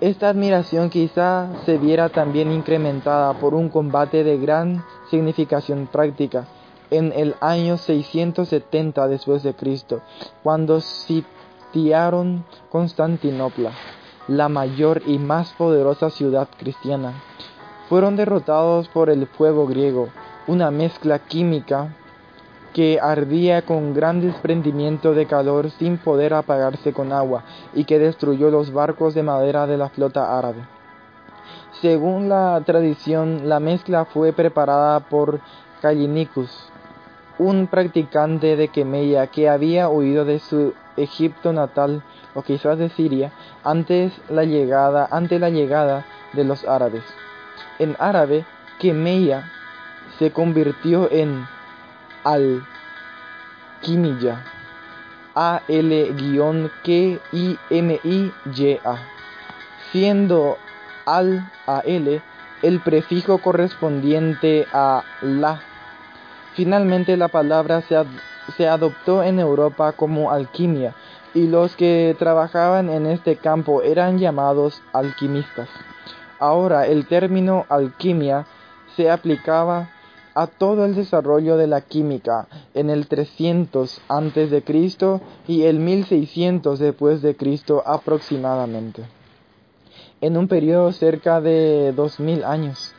Esta 0.00 0.28
admiración 0.28 0.90
quizá 0.90 1.48
se 1.64 1.78
viera 1.78 2.08
también 2.08 2.52
incrementada 2.52 3.34
por 3.34 3.54
un 3.54 3.68
combate 3.68 4.24
de 4.24 4.38
gran 4.38 4.84
significación 5.10 5.88
práctica 5.90 6.46
en 6.90 7.12
el 7.14 7.34
año 7.40 7.76
670 7.76 9.08
después 9.08 9.42
de 9.42 9.54
Cristo, 9.54 10.00
cuando 10.42 10.80
sitiaron 10.80 12.44
Constantinopla, 12.70 13.72
la 14.28 14.48
mayor 14.48 15.02
y 15.06 15.18
más 15.18 15.52
poderosa 15.52 16.10
ciudad 16.10 16.48
cristiana. 16.58 17.14
Fueron 17.88 18.16
derrotados 18.16 18.88
por 18.88 19.10
el 19.10 19.26
fuego 19.26 19.66
griego, 19.66 20.08
una 20.46 20.70
mezcla 20.70 21.18
química 21.18 21.94
que 22.74 23.00
ardía 23.00 23.62
con 23.62 23.94
gran 23.94 24.20
desprendimiento 24.20 25.14
de 25.14 25.26
calor 25.26 25.70
sin 25.70 25.98
poder 25.98 26.34
apagarse 26.34 26.92
con 26.92 27.12
agua 27.12 27.44
y 27.74 27.84
que 27.84 27.98
destruyó 27.98 28.50
los 28.50 28.72
barcos 28.72 29.14
de 29.14 29.22
madera 29.22 29.66
de 29.66 29.78
la 29.78 29.88
flota 29.88 30.38
árabe. 30.38 30.66
Según 31.80 32.28
la 32.28 32.60
tradición, 32.66 33.48
la 33.48 33.60
mezcla 33.60 34.04
fue 34.04 34.32
preparada 34.32 35.00
por 35.00 35.40
Callinicus, 35.80 36.50
un 37.38 37.66
practicante 37.68 38.56
de 38.56 38.68
Quemeya 38.68 39.28
que 39.28 39.48
había 39.48 39.88
huido 39.88 40.24
de 40.24 40.38
su 40.40 40.74
Egipto 40.96 41.52
natal 41.52 42.02
o 42.34 42.42
quizás 42.42 42.78
de 42.78 42.88
Siria 42.90 43.32
antes 43.64 44.12
la 44.28 44.44
llegada, 44.44 45.08
ante 45.10 45.38
la 45.38 45.50
llegada 45.50 46.04
de 46.32 46.44
los 46.44 46.66
árabes. 46.66 47.04
En 47.78 47.96
árabe, 47.98 48.44
Quemeya 48.80 49.50
se 50.18 50.32
convirtió 50.32 51.10
en 51.10 51.46
al-Kimiyya, 52.24 52.74
A-L-K-I-M-I-Y-A, 55.34 55.98
siendo 59.92 60.58
al-A-L 61.06 62.22
el 62.62 62.80
prefijo 62.80 63.38
correspondiente 63.38 64.66
a 64.72 65.04
la 65.22 65.62
Finalmente 66.58 67.16
la 67.16 67.28
palabra 67.28 67.84
se, 68.56 68.66
adoptó 68.66 69.22
en 69.22 69.38
Europa 69.38 69.92
como 69.92 70.32
alquimia 70.32 70.92
y 71.32 71.46
los 71.46 71.76
que 71.76 72.16
trabajaban 72.18 72.90
en 72.90 73.06
este 73.06 73.36
campo 73.36 73.82
eran 73.82 74.18
llamados 74.18 74.82
alquimistas. 74.92 75.68
Ahora 76.40 76.88
el 76.88 77.06
término 77.06 77.64
alquimia 77.68 78.44
se 78.96 79.08
aplicaba 79.08 79.90
a 80.34 80.48
todo 80.48 80.84
el 80.84 80.96
desarrollo 80.96 81.56
de 81.56 81.68
la 81.68 81.82
química 81.82 82.48
en 82.74 82.90
el 82.90 83.06
300 83.06 84.00
antes 84.08 84.50
de 84.50 84.64
Cristo 84.64 85.20
y 85.46 85.62
el 85.62 85.78
1600 85.78 86.80
después 86.80 87.22
de 87.22 87.36
Cristo 87.36 87.84
aproximadamente, 87.86 89.04
en 90.20 90.36
un 90.36 90.48
periodo 90.48 90.90
cerca 90.90 91.40
de 91.40 91.92
2000 91.92 92.42
años. 92.42 92.96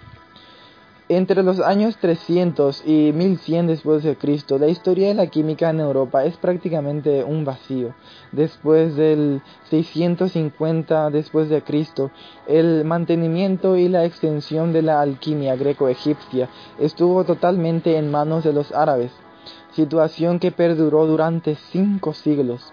Entre 1.11 1.41
los 1.41 1.59
años 1.59 1.97
300 1.97 2.83
y 2.85 3.11
1100 3.13 3.65
después 3.65 4.03
de 4.03 4.15
Cristo, 4.15 4.59
la 4.59 4.67
historia 4.67 5.07
de 5.07 5.15
la 5.15 5.25
química 5.25 5.71
en 5.71 5.79
Europa 5.79 6.23
es 6.23 6.37
prácticamente 6.37 7.23
un 7.23 7.45
vacío. 7.45 7.95
Después 8.31 8.95
del 8.95 9.41
650 9.71 11.09
después 11.09 11.49
de 11.49 11.63
Cristo, 11.63 12.11
el 12.47 12.85
mantenimiento 12.85 13.75
y 13.75 13.89
la 13.89 14.05
extensión 14.05 14.71
de 14.71 14.83
la 14.83 15.01
alquimia 15.01 15.55
greco-egipcia 15.55 16.47
estuvo 16.77 17.23
totalmente 17.23 17.97
en 17.97 18.11
manos 18.11 18.43
de 18.43 18.53
los 18.53 18.71
árabes, 18.71 19.11
situación 19.71 20.37
que 20.37 20.51
perduró 20.51 21.07
durante 21.07 21.55
cinco 21.55 22.13
siglos. 22.13 22.71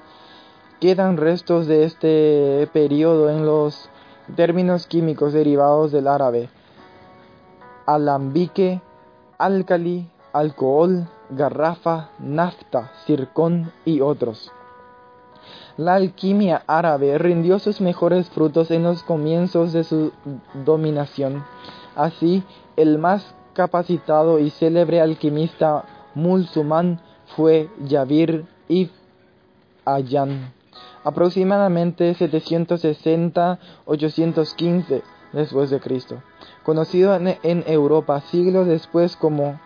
Quedan 0.79 1.17
restos 1.17 1.67
de 1.67 1.85
este 1.85 2.69
periodo 2.75 3.31
en 3.31 3.47
los 3.47 3.89
términos 4.35 4.87
químicos 4.87 5.33
derivados 5.33 5.91
del 5.91 6.07
árabe 6.07 6.51
alambique, 7.87 8.81
álcali, 9.39 10.09
alcohol, 10.33 11.09
garrafa, 11.31 12.11
nafta, 12.19 12.93
circón 13.07 13.73
y 13.85 14.01
otros. 14.01 14.53
La 15.77 15.95
alquimia 15.95 16.63
árabe 16.67 17.19
rindió 17.19 17.59
sus 17.59 17.81
mejores 17.81 18.31
frutos 18.31 18.71
en 18.71 18.83
los 18.83 19.03
comienzos 19.03 19.73
de 19.73 19.85
su 19.85 20.13
dominación. 20.65 21.45
Así, 21.95 22.43
el 22.77 22.99
más 22.99 23.35
capacitado 23.55 24.39
y 24.39 24.51
célebre 24.51 25.01
alquimista 25.01 25.85
musulmán 26.15 27.01
fue 27.37 27.71
Yavir 27.85 28.47
ibn 28.69 29.07
Ayyan, 29.89 30.53
aproximadamente 31.05 32.13
760-815 32.17 35.03
después 35.33 35.71
de 35.71 35.79
conocido 36.67 37.15
en, 37.15 37.65
Europa 37.69 38.21
siglos 38.23 38.67
después 38.67 39.15
como 39.15 39.61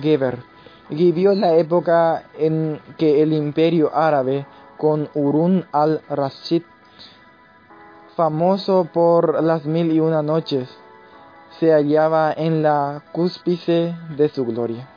Geber. 0.00 0.44
Vivió 0.88 1.34
la 1.34 1.56
época 1.56 2.22
en 2.38 2.80
que 2.96 3.20
el 3.20 3.32
imperio 3.32 3.90
árabe 3.92 4.46
con 4.78 5.08
Urun 5.14 5.66
al-Rashid, 5.72 6.62
famoso 8.14 8.88
por 8.94 9.42
las 9.42 9.66
mil 9.66 9.90
y 9.90 9.98
una 9.98 10.22
noches, 10.22 10.68
se 11.58 11.72
hallaba 11.72 12.32
en 12.32 12.62
la 12.62 13.02
cúspide 13.10 13.96
de 14.16 14.28
su 14.28 14.46
gloria. 14.46 14.88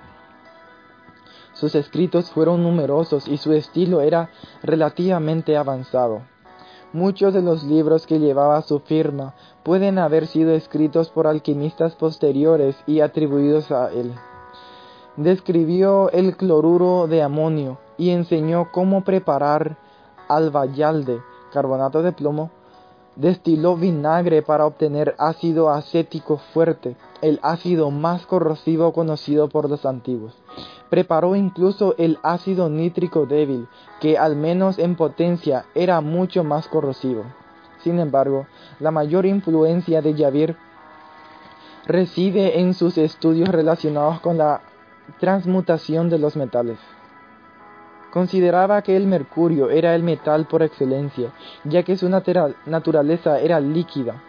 Sus 1.53 1.73
escritos 1.73 2.29
fueron 2.29 2.62
numerosos 2.62 3.27
y 3.27 3.38
su 3.38 3.53
estilo 3.53 4.01
era 4.01 4.29
relativamente 4.62 5.57
avanzado. 5.57 6.21
Muchos 6.93 7.33
de 7.33 7.41
los 7.41 7.63
libros 7.63 8.05
que 8.05 8.19
llevaba 8.19 8.62
su 8.62 8.79
firma 8.81 9.33
pueden 9.69 9.99
haber 9.99 10.25
sido 10.25 10.53
escritos 10.53 11.12
por 11.12 11.27
alquimistas 11.27 11.93
posteriores 11.93 12.75
y 12.88 13.01
atribuidos 13.01 13.69
a 13.69 13.91
él. 13.91 14.15
Describió 15.15 16.10
el 16.10 16.36
cloruro 16.36 17.05
de 17.05 17.21
amonio 17.21 17.77
y 17.95 18.10
enseñó 18.10 18.71
cómo 18.71 19.03
preparar 19.03 19.77
albayalde, 20.27 21.19
carbonato 21.53 22.01
de 22.01 22.13
plomo, 22.13 22.49
destiló 23.15 23.75
vinagre 23.75 24.41
para 24.41 24.65
obtener 24.65 25.13
ácido 25.19 25.69
acético 25.69 26.38
fuerte, 26.51 26.95
el 27.21 27.39
ácido 27.43 27.91
más 27.91 28.25
corrosivo 28.25 28.91
conocido 28.91 29.49
por 29.49 29.69
los 29.69 29.86
antiguos. 29.86 30.34
Preparó 30.89 31.36
incluso 31.36 31.93
el 31.99 32.17
ácido 32.23 32.71
nítrico 32.71 33.27
débil, 33.27 33.67
que 34.01 34.17
al 34.17 34.36
menos 34.36 34.79
en 34.79 34.95
potencia 34.95 35.65
era 35.75 36.01
mucho 36.01 36.43
más 36.43 36.67
corrosivo. 36.67 37.25
Sin 37.83 37.99
embargo, 37.99 38.47
la 38.79 38.91
mayor 38.91 39.25
influencia 39.25 40.01
de 40.01 40.13
Yavir 40.13 40.57
reside 41.85 42.59
en 42.59 42.73
sus 42.73 42.97
estudios 42.97 43.49
relacionados 43.49 44.19
con 44.19 44.37
la 44.37 44.61
transmutación 45.19 46.09
de 46.09 46.19
los 46.19 46.35
metales. 46.35 46.77
Consideraba 48.11 48.81
que 48.81 48.95
el 48.95 49.05
mercurio 49.05 49.69
era 49.69 49.95
el 49.95 50.03
metal 50.03 50.45
por 50.45 50.63
excelencia, 50.63 51.31
ya 51.63 51.83
que 51.83 51.95
su 51.95 52.09
naturaleza 52.09 53.39
era 53.39 53.59
líquida. 53.59 54.21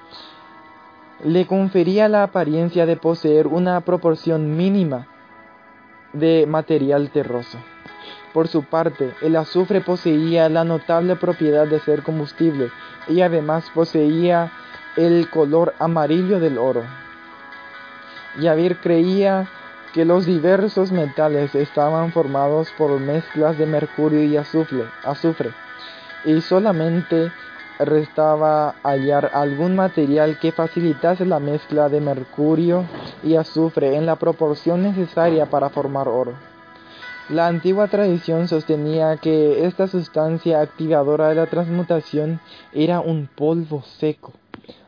Le 1.25 1.47
confería 1.47 2.09
la 2.09 2.23
apariencia 2.23 2.87
de 2.87 2.97
poseer 2.97 3.47
una 3.47 3.81
proporción 3.81 4.57
mínima 4.57 5.07
de 6.13 6.47
material 6.47 7.11
terroso. 7.11 7.59
Por 8.33 8.47
su 8.47 8.63
parte, 8.63 9.13
el 9.23 9.35
azufre 9.35 9.81
poseía 9.81 10.49
la 10.49 10.65
notable 10.65 11.17
propiedad 11.17 11.67
de 11.67 11.81
ser 11.81 12.03
combustible 12.03 12.71
y 13.09 13.23
además 13.23 13.65
poseía 13.75 14.53
el 14.97 15.29
color 15.31 15.75
amarillo 15.79 16.39
del 16.39 16.59
oro. 16.59 16.85
Yavir 18.39 18.79
creía 18.79 19.49
que 19.93 20.05
los 20.05 20.27
diversos 20.27 20.93
metales 20.93 21.55
estaban 21.57 22.13
formados 22.13 22.71
por 22.79 23.01
mezclas 23.01 23.59
de 23.59 23.67
mercurio 23.67 24.23
y 24.23 24.37
azufre, 24.37 24.85
azufre 25.05 25.51
y 26.25 26.41
solamente 26.41 27.33
restaba 27.79 28.75
hallar 28.83 29.31
algún 29.33 29.75
material 29.75 30.39
que 30.39 30.53
facilitase 30.53 31.25
la 31.25 31.41
mezcla 31.41 31.89
de 31.89 32.01
mercurio 32.01 32.85
y 33.23 33.37
azufre 33.37 33.97
en 33.97 34.07
la 34.07 34.17
proporción 34.17 34.83
necesaria 34.83 35.47
para 35.47 35.71
formar 35.71 36.07
oro. 36.07 36.50
La 37.31 37.47
antigua 37.47 37.87
tradición 37.87 38.49
sostenía 38.49 39.17
que 39.17 39.65
esta 39.65 39.87
sustancia 39.87 40.61
activadora 40.61 41.29
de 41.29 41.37
la 41.37 41.47
transmutación 41.47 42.41
era 42.73 42.99
un 42.99 43.29
polvo 43.33 43.83
seco. 44.01 44.33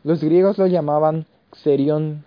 Los 0.03 0.25
griegos 0.25 0.59
lo 0.59 0.67
llamaban 0.67 1.27
xerión 1.53 2.25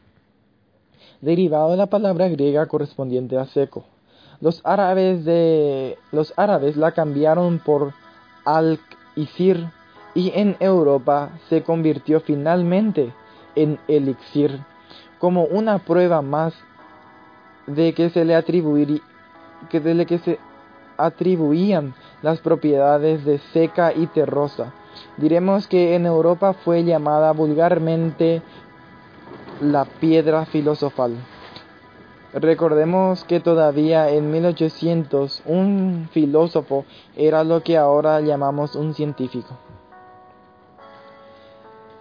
derivado 1.19 1.71
de 1.71 1.75
la 1.75 1.87
palabra 1.87 2.29
griega 2.29 2.65
correspondiente 2.67 3.37
a 3.37 3.45
seco. 3.47 3.83
Los 4.39 4.61
árabes, 4.63 5.25
de, 5.25 5.97
los 6.13 6.33
árabes 6.37 6.77
la 6.77 6.93
cambiaron 6.93 7.59
por 7.59 7.91
al-isir 8.45 9.67
y 10.13 10.31
en 10.33 10.55
Europa 10.61 11.31
se 11.49 11.63
convirtió 11.63 12.21
finalmente 12.21 13.11
en 13.55 13.79
elixir 13.89 14.61
como 15.19 15.43
una 15.43 15.79
prueba 15.79 16.21
más 16.21 16.53
de 17.67 17.93
que 17.93 18.09
se 18.11 18.23
le 18.23 18.33
que 19.69 19.79
de 19.79 20.05
que 20.05 20.19
se 20.19 20.39
atribuían 20.97 21.93
las 22.21 22.39
propiedades 22.39 23.25
de 23.25 23.39
seca 23.53 23.93
y 23.93 24.07
terrosa. 24.07 24.73
Diremos 25.17 25.67
que 25.67 25.95
en 25.95 26.05
Europa 26.05 26.53
fue 26.53 26.83
llamada 26.83 27.31
vulgarmente 27.31 28.41
la 29.61 29.85
piedra 29.85 30.45
filosofal. 30.45 31.15
Recordemos 32.33 33.23
que 33.23 33.39
todavía 33.39 34.09
en 34.09 34.29
1800 34.29 35.43
un 35.45 36.09
filósofo 36.11 36.85
era 37.15 37.45
lo 37.45 37.63
que 37.63 37.77
ahora 37.77 38.19
llamamos 38.19 38.75
un 38.75 38.93
científico. 38.93 39.57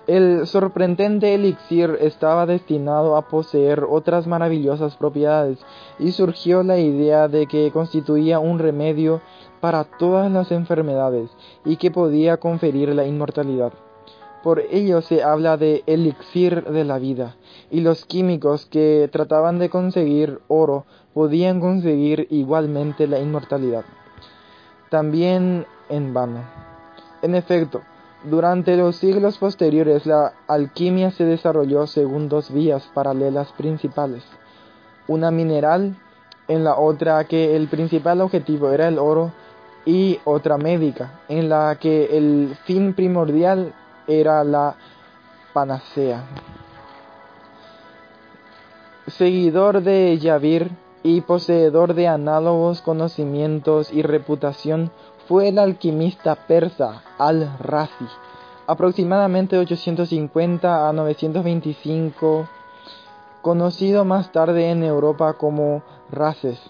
El 0.07 0.47
sorprendente 0.47 1.33
elixir 1.33 1.97
estaba 2.01 2.45
destinado 2.45 3.17
a 3.17 3.29
poseer 3.29 3.85
otras 3.89 4.27
maravillosas 4.27 4.97
propiedades 4.97 5.59
y 5.99 6.13
surgió 6.13 6.63
la 6.63 6.79
idea 6.79 7.27
de 7.29 7.47
que 7.47 7.71
constituía 7.71 8.39
un 8.39 8.59
remedio 8.59 9.23
para 9.63 9.85
todas 9.85 10.31
las 10.31 10.53
enfermedades 10.53 11.31
y 11.65 11.77
que 11.77 11.91
podía 11.91 12.37
conferir 12.37 12.95
la 12.95 13.07
inmortalidad. 13.07 13.73
Por 14.43 14.61
ello 14.71 15.01
se 15.01 15.23
habla 15.23 15.57
de 15.57 15.83
elixir 15.87 16.65
de 16.65 16.85
la 16.85 16.99
vida, 16.99 17.37
y 17.71 17.81
los 17.81 18.05
químicos 18.05 18.67
que 18.67 19.09
trataban 19.11 19.59
de 19.59 19.71
conseguir 19.71 20.41
oro 20.49 20.85
podían 21.15 21.61
conseguir 21.61 22.27
igualmente 22.29 23.07
la 23.07 23.21
inmortalidad. 23.21 23.87
También 24.91 25.65
en 25.89 26.13
vano. 26.13 26.41
En 27.23 27.35
efecto, 27.35 27.81
durante 28.25 28.77
los 28.77 28.97
siglos 28.97 29.39
posteriores 29.39 30.07
la 30.07 30.33
alquimia 30.47 31.11
se 31.11 31.25
desarrolló 31.25 31.87
según 31.87 32.29
dos 32.29 32.53
vías 32.53 32.91
paralelas 32.95 33.53
principales, 33.53 34.25
una 35.07 35.31
mineral 35.31 35.97
en 36.49 36.65
la 36.65 36.77
otra 36.77 37.25
que 37.25 37.57
el 37.57 37.69
principal 37.69 38.21
objetivo 38.21 38.71
era 38.71 38.89
el 38.89 38.99
oro 38.99 39.33
y 39.85 40.19
otra 40.25 40.57
médica 40.57 41.21
en 41.29 41.49
la 41.49 41.77
que 41.79 42.17
el 42.17 42.57
fin 42.65 42.95
primordial 42.95 43.75
era 44.07 44.43
la 44.45 44.77
panacea. 45.53 46.25
Seguidor 49.07 49.83
de 49.83 50.19
Yavir 50.19 50.71
y 51.03 51.21
poseedor 51.21 51.93
de 51.93 52.09
análogos 52.09 52.81
conocimientos 52.81 53.93
y 53.93 54.01
reputación, 54.01 54.91
fue 55.29 55.49
el 55.49 55.59
alquimista 55.59 56.35
persa 56.35 57.03
Al-Razi, 57.19 58.07
aproximadamente 58.67 59.59
850 59.59 60.89
a 60.89 60.93
925, 60.93 62.49
conocido 63.41 64.05
más 64.05 64.33
tarde 64.33 64.71
en 64.71 64.83
Europa 64.83 65.35
como 65.35 65.83
Razes. 66.11 66.61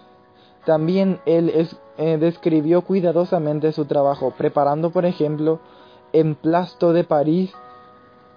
También 0.64 1.21
él 1.27 1.69
eh, 1.99 2.17
describió 2.19 2.83
cuidadosamente 2.83 3.73
su 3.73 3.85
trabajo, 3.87 4.33
preparando, 4.37 4.90
por 4.90 5.05
ejemplo, 5.05 5.61
emplasto 6.12 6.93
de 6.93 7.05
París 7.05 7.53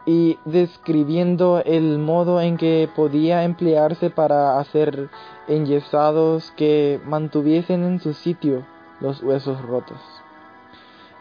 y 0.06 0.38
describiendo 0.46 1.62
el 1.64 2.00
modo 2.00 2.42
en 2.42 2.58
que 2.58 2.90
podía 2.96 3.44
emplearse 3.44 4.10
para 4.10 4.60
hacer 4.60 5.10
enyesados 5.48 6.52
que 6.52 7.00
mantuviesen 7.06 7.84
en 7.84 8.00
su 8.00 8.14
sitio 8.14 8.66
los 9.00 9.22
huesos 9.22 9.62
rotos. 9.62 10.00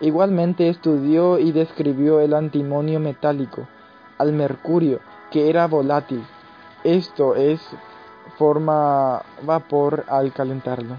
Igualmente 0.00 0.68
estudió 0.68 1.38
y 1.38 1.52
describió 1.52 2.20
el 2.20 2.34
antimonio 2.34 3.00
metálico, 3.00 3.66
al 4.18 4.32
mercurio, 4.32 5.00
que 5.30 5.48
era 5.48 5.66
volátil, 5.66 6.24
esto 6.84 7.34
es, 7.34 7.60
forma 8.38 9.22
vapor 9.42 10.04
al 10.08 10.32
calentarlo, 10.32 10.96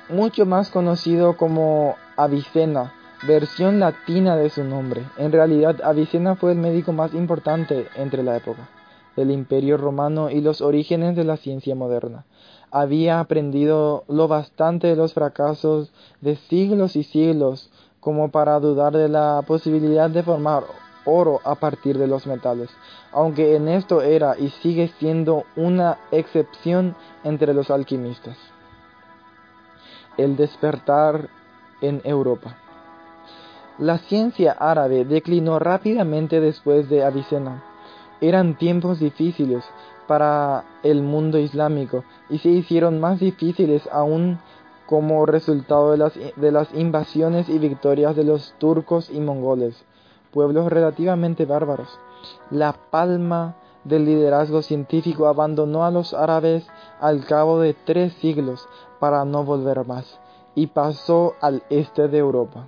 mucho 0.08 0.46
más 0.46 0.70
conocido 0.70 1.36
como 1.36 1.96
Avicena, 2.16 2.92
versión 3.26 3.78
latina 3.78 4.36
de 4.36 4.50
su 4.50 4.64
nombre. 4.64 5.04
En 5.16 5.32
realidad, 5.32 5.80
Avicena 5.82 6.34
fue 6.34 6.52
el 6.52 6.58
médico 6.58 6.92
más 6.92 7.14
importante 7.14 7.88
entre 7.96 8.22
la 8.22 8.36
época 8.36 8.68
del 9.18 9.30
Imperio 9.30 9.76
Romano 9.76 10.30
y 10.30 10.40
los 10.40 10.62
orígenes 10.62 11.16
de 11.16 11.24
la 11.24 11.36
ciencia 11.36 11.74
moderna. 11.74 12.24
Había 12.70 13.20
aprendido 13.20 14.04
lo 14.08 14.28
bastante 14.28 14.86
de 14.86 14.96
los 14.96 15.12
fracasos 15.12 15.90
de 16.20 16.36
siglos 16.36 16.96
y 16.96 17.02
siglos 17.02 17.70
como 18.00 18.30
para 18.30 18.58
dudar 18.60 18.94
de 18.96 19.08
la 19.08 19.42
posibilidad 19.46 20.08
de 20.08 20.22
formar 20.22 20.64
oro 21.04 21.40
a 21.44 21.56
partir 21.56 21.98
de 21.98 22.06
los 22.06 22.26
metales, 22.26 22.70
aunque 23.12 23.56
en 23.56 23.68
esto 23.68 24.02
era 24.02 24.38
y 24.38 24.48
sigue 24.62 24.88
siendo 24.98 25.44
una 25.56 25.98
excepción 26.10 26.94
entre 27.24 27.52
los 27.54 27.70
alquimistas 27.70 28.36
el 30.18 30.36
despertar 30.36 31.30
en 31.80 32.02
Europa. 32.04 32.56
La 33.78 33.98
ciencia 33.98 34.52
árabe 34.58 35.04
declinó 35.04 35.58
rápidamente 35.60 36.40
después 36.40 36.90
de 36.90 37.04
Avicena. 37.04 37.62
Eran 38.20 38.56
tiempos 38.58 38.98
difíciles 38.98 39.64
para 40.06 40.64
el 40.82 41.02
mundo 41.02 41.38
islámico 41.38 42.04
y 42.28 42.38
se 42.38 42.48
hicieron 42.48 43.00
más 43.00 43.20
difíciles 43.20 43.88
aún 43.92 44.38
como 44.86 45.26
resultado 45.26 45.92
de 45.92 45.98
las, 45.98 46.14
de 46.14 46.50
las 46.50 46.72
invasiones 46.74 47.48
y 47.48 47.58
victorias 47.58 48.16
de 48.16 48.24
los 48.24 48.54
turcos 48.58 49.10
y 49.10 49.20
mongoles, 49.20 49.84
pueblos 50.32 50.72
relativamente 50.72 51.44
bárbaros. 51.44 51.98
La 52.50 52.72
palma 52.72 53.56
del 53.84 54.06
liderazgo 54.06 54.62
científico 54.62 55.26
abandonó 55.26 55.84
a 55.84 55.90
los 55.90 56.14
árabes 56.14 56.66
al 57.00 57.24
cabo 57.24 57.60
de 57.60 57.74
tres 57.74 58.14
siglos 58.14 58.66
para 58.98 59.24
no 59.24 59.44
volver 59.44 59.86
más, 59.86 60.18
y 60.54 60.68
pasó 60.68 61.34
al 61.40 61.62
este 61.70 62.08
de 62.08 62.18
Europa. 62.18 62.66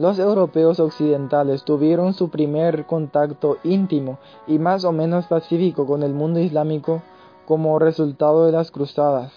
Los 0.00 0.18
europeos 0.18 0.80
occidentales 0.80 1.62
tuvieron 1.64 2.14
su 2.14 2.30
primer 2.30 2.86
contacto 2.86 3.58
íntimo 3.64 4.18
y 4.46 4.58
más 4.58 4.86
o 4.86 4.92
menos 4.92 5.26
pacífico 5.26 5.86
con 5.86 6.02
el 6.02 6.14
mundo 6.14 6.40
islámico 6.40 7.02
como 7.46 7.78
resultado 7.78 8.46
de 8.46 8.52
las 8.52 8.70
cruzadas. 8.70 9.30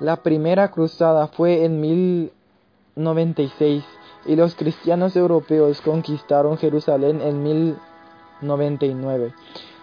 La 0.00 0.16
primera 0.16 0.70
cruzada 0.70 1.28
fue 1.28 1.64
en 1.64 1.80
1096 1.80 3.82
y 4.26 4.36
los 4.36 4.54
cristianos 4.54 5.16
europeos 5.16 5.80
conquistaron 5.80 6.58
Jerusalén 6.58 7.22
en 7.22 7.42
1099. 7.42 9.32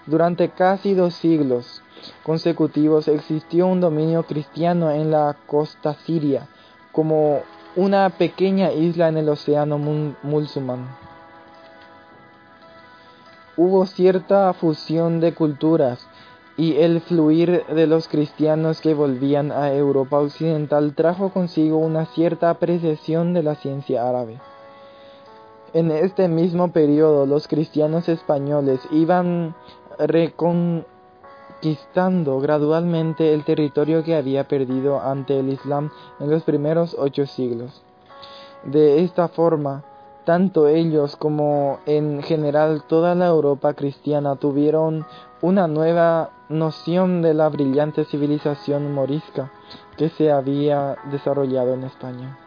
Durante 0.05 0.49
casi 0.49 0.93
dos 0.93 1.15
siglos, 1.15 1.81
consecutivos 2.21 3.07
existió 3.07 3.65
un 3.65 3.81
dominio 3.81 4.27
cristiano 4.27 4.91
en 4.91 5.09
la 5.09 5.35
costa 5.47 5.95
siria, 6.05 6.47
como 6.91 7.41
una 7.75 8.09
pequeña 8.09 8.71
isla 8.71 9.07
en 9.07 9.17
el 9.17 9.29
océano 9.29 9.77
musulmán. 9.77 10.87
Hubo 13.55 13.85
cierta 13.85 14.51
fusión 14.53 15.19
de 15.19 15.33
culturas 15.33 16.07
y 16.57 16.77
el 16.77 17.01
fluir 17.01 17.65
de 17.67 17.87
los 17.87 18.07
cristianos 18.07 18.81
que 18.81 18.93
volvían 18.93 19.51
a 19.51 19.73
Europa 19.73 20.19
occidental 20.19 20.93
trajo 20.95 21.29
consigo 21.29 21.77
una 21.77 22.05
cierta 22.07 22.49
apreciación 22.49 23.33
de 23.33 23.43
la 23.43 23.55
ciencia 23.55 24.07
árabe. 24.07 24.39
En 25.73 25.91
este 25.91 26.27
mismo 26.27 26.71
periodo 26.71 27.25
los 27.25 27.47
cristianos 27.47 28.09
españoles 28.09 28.81
iban 28.91 29.55
recon 29.97 30.85
conquistando 31.61 32.39
gradualmente 32.39 33.35
el 33.35 33.43
territorio 33.43 34.03
que 34.03 34.15
había 34.15 34.47
perdido 34.47 34.99
ante 34.99 35.39
el 35.39 35.49
Islam 35.49 35.91
en 36.19 36.31
los 36.31 36.41
primeros 36.41 36.95
ocho 36.97 37.27
siglos. 37.27 37.83
De 38.63 39.03
esta 39.03 39.27
forma, 39.27 39.83
tanto 40.25 40.67
ellos 40.67 41.15
como 41.15 41.77
en 41.85 42.23
general 42.23 42.81
toda 42.87 43.13
la 43.13 43.27
Europa 43.27 43.75
cristiana 43.75 44.37
tuvieron 44.37 45.05
una 45.43 45.67
nueva 45.67 46.31
noción 46.49 47.21
de 47.21 47.35
la 47.35 47.47
brillante 47.49 48.05
civilización 48.05 48.91
morisca 48.91 49.51
que 49.97 50.09
se 50.09 50.31
había 50.31 50.97
desarrollado 51.11 51.75
en 51.75 51.83
España. 51.83 52.39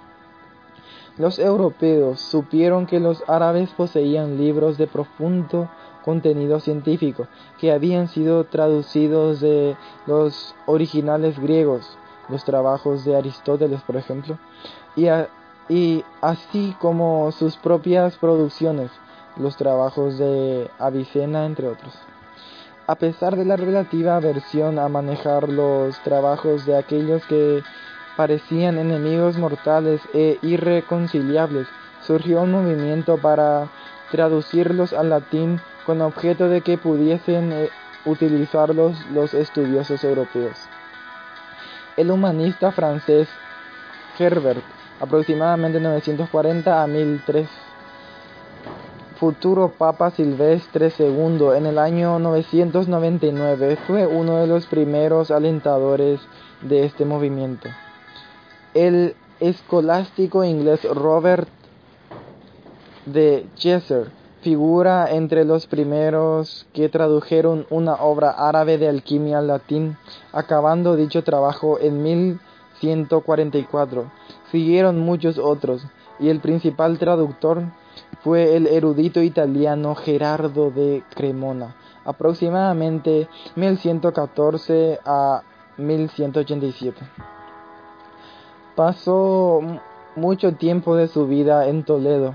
Los 1.18 1.38
europeos 1.38 2.18
supieron 2.18 2.86
que 2.86 2.98
los 2.98 3.22
árabes 3.28 3.70
poseían 3.70 4.38
libros 4.38 4.76
de 4.76 4.88
profundo 4.88 5.68
contenido 6.04 6.60
científico 6.60 7.26
que 7.58 7.72
habían 7.72 8.08
sido 8.08 8.44
traducidos 8.44 9.40
de 9.40 9.76
los 10.06 10.54
originales 10.66 11.38
griegos, 11.38 11.96
los 12.28 12.44
trabajos 12.44 13.04
de 13.04 13.16
Aristóteles, 13.16 13.80
por 13.82 13.96
ejemplo, 13.96 14.38
y, 14.96 15.06
y 15.68 16.04
así 16.20 16.76
como 16.80 17.32
sus 17.32 17.56
propias 17.56 18.16
producciones, 18.16 18.90
los 19.36 19.56
trabajos 19.56 20.18
de 20.18 20.70
Avicena, 20.78 21.46
entre 21.46 21.68
otros. 21.68 21.94
A 22.86 22.96
pesar 22.96 23.36
de 23.36 23.46
la 23.46 23.56
relativa 23.56 24.16
aversión 24.16 24.78
a 24.78 24.88
manejar 24.88 25.48
los 25.48 25.98
trabajos 26.02 26.66
de 26.66 26.76
aquellos 26.76 27.24
que 27.26 27.62
parecían 28.16 28.78
enemigos 28.78 29.38
mortales 29.38 30.02
e 30.12 30.38
irreconciliables, 30.42 31.66
surgió 32.06 32.42
un 32.42 32.52
movimiento 32.52 33.16
para 33.16 33.70
traducirlos 34.10 34.92
al 34.92 35.10
latín 35.10 35.60
con 35.84 36.00
objeto 36.00 36.48
de 36.48 36.60
que 36.62 36.78
pudiesen 36.78 37.52
eh, 37.52 37.68
utilizarlos 38.04 38.96
los 39.12 39.34
estudiosos 39.34 40.02
europeos. 40.04 40.56
El 41.96 42.10
humanista 42.10 42.72
francés 42.72 43.28
Herbert, 44.18 44.62
aproximadamente 45.00 45.80
940 45.80 46.82
a 46.82 46.86
1003, 46.86 47.48
futuro 49.16 49.72
Papa 49.76 50.10
Silvestre 50.10 50.92
II 50.98 51.50
en 51.56 51.66
el 51.66 51.78
año 51.78 52.18
999, 52.18 53.78
fue 53.86 54.06
uno 54.06 54.38
de 54.38 54.46
los 54.46 54.66
primeros 54.66 55.30
alentadores 55.30 56.20
de 56.62 56.84
este 56.84 57.04
movimiento. 57.04 57.68
El 58.74 59.14
escolástico 59.40 60.44
inglés 60.44 60.84
Robert 60.84 61.48
de 63.06 63.46
Chester 63.54 64.23
figura 64.44 65.10
entre 65.10 65.44
los 65.46 65.66
primeros 65.66 66.66
que 66.74 66.90
tradujeron 66.90 67.66
una 67.70 67.94
obra 67.94 68.30
árabe 68.30 68.76
de 68.76 68.88
alquimia 68.88 69.38
al 69.38 69.46
latín, 69.46 69.96
acabando 70.32 70.96
dicho 70.96 71.24
trabajo 71.24 71.78
en 71.80 72.02
1144. 72.02 74.12
Siguieron 74.52 75.00
muchos 75.00 75.38
otros, 75.38 75.86
y 76.20 76.28
el 76.28 76.40
principal 76.40 76.98
traductor 76.98 77.62
fue 78.22 78.54
el 78.54 78.66
erudito 78.66 79.22
italiano 79.22 79.94
Gerardo 79.94 80.70
de 80.70 81.02
Cremona, 81.14 81.74
aproximadamente 82.04 83.28
1114 83.56 85.00
a 85.06 85.42
1187. 85.78 87.00
Pasó 88.76 89.62
mucho 90.16 90.52
tiempo 90.52 90.96
de 90.96 91.08
su 91.08 91.26
vida 91.26 91.66
en 91.66 91.84
Toledo, 91.84 92.34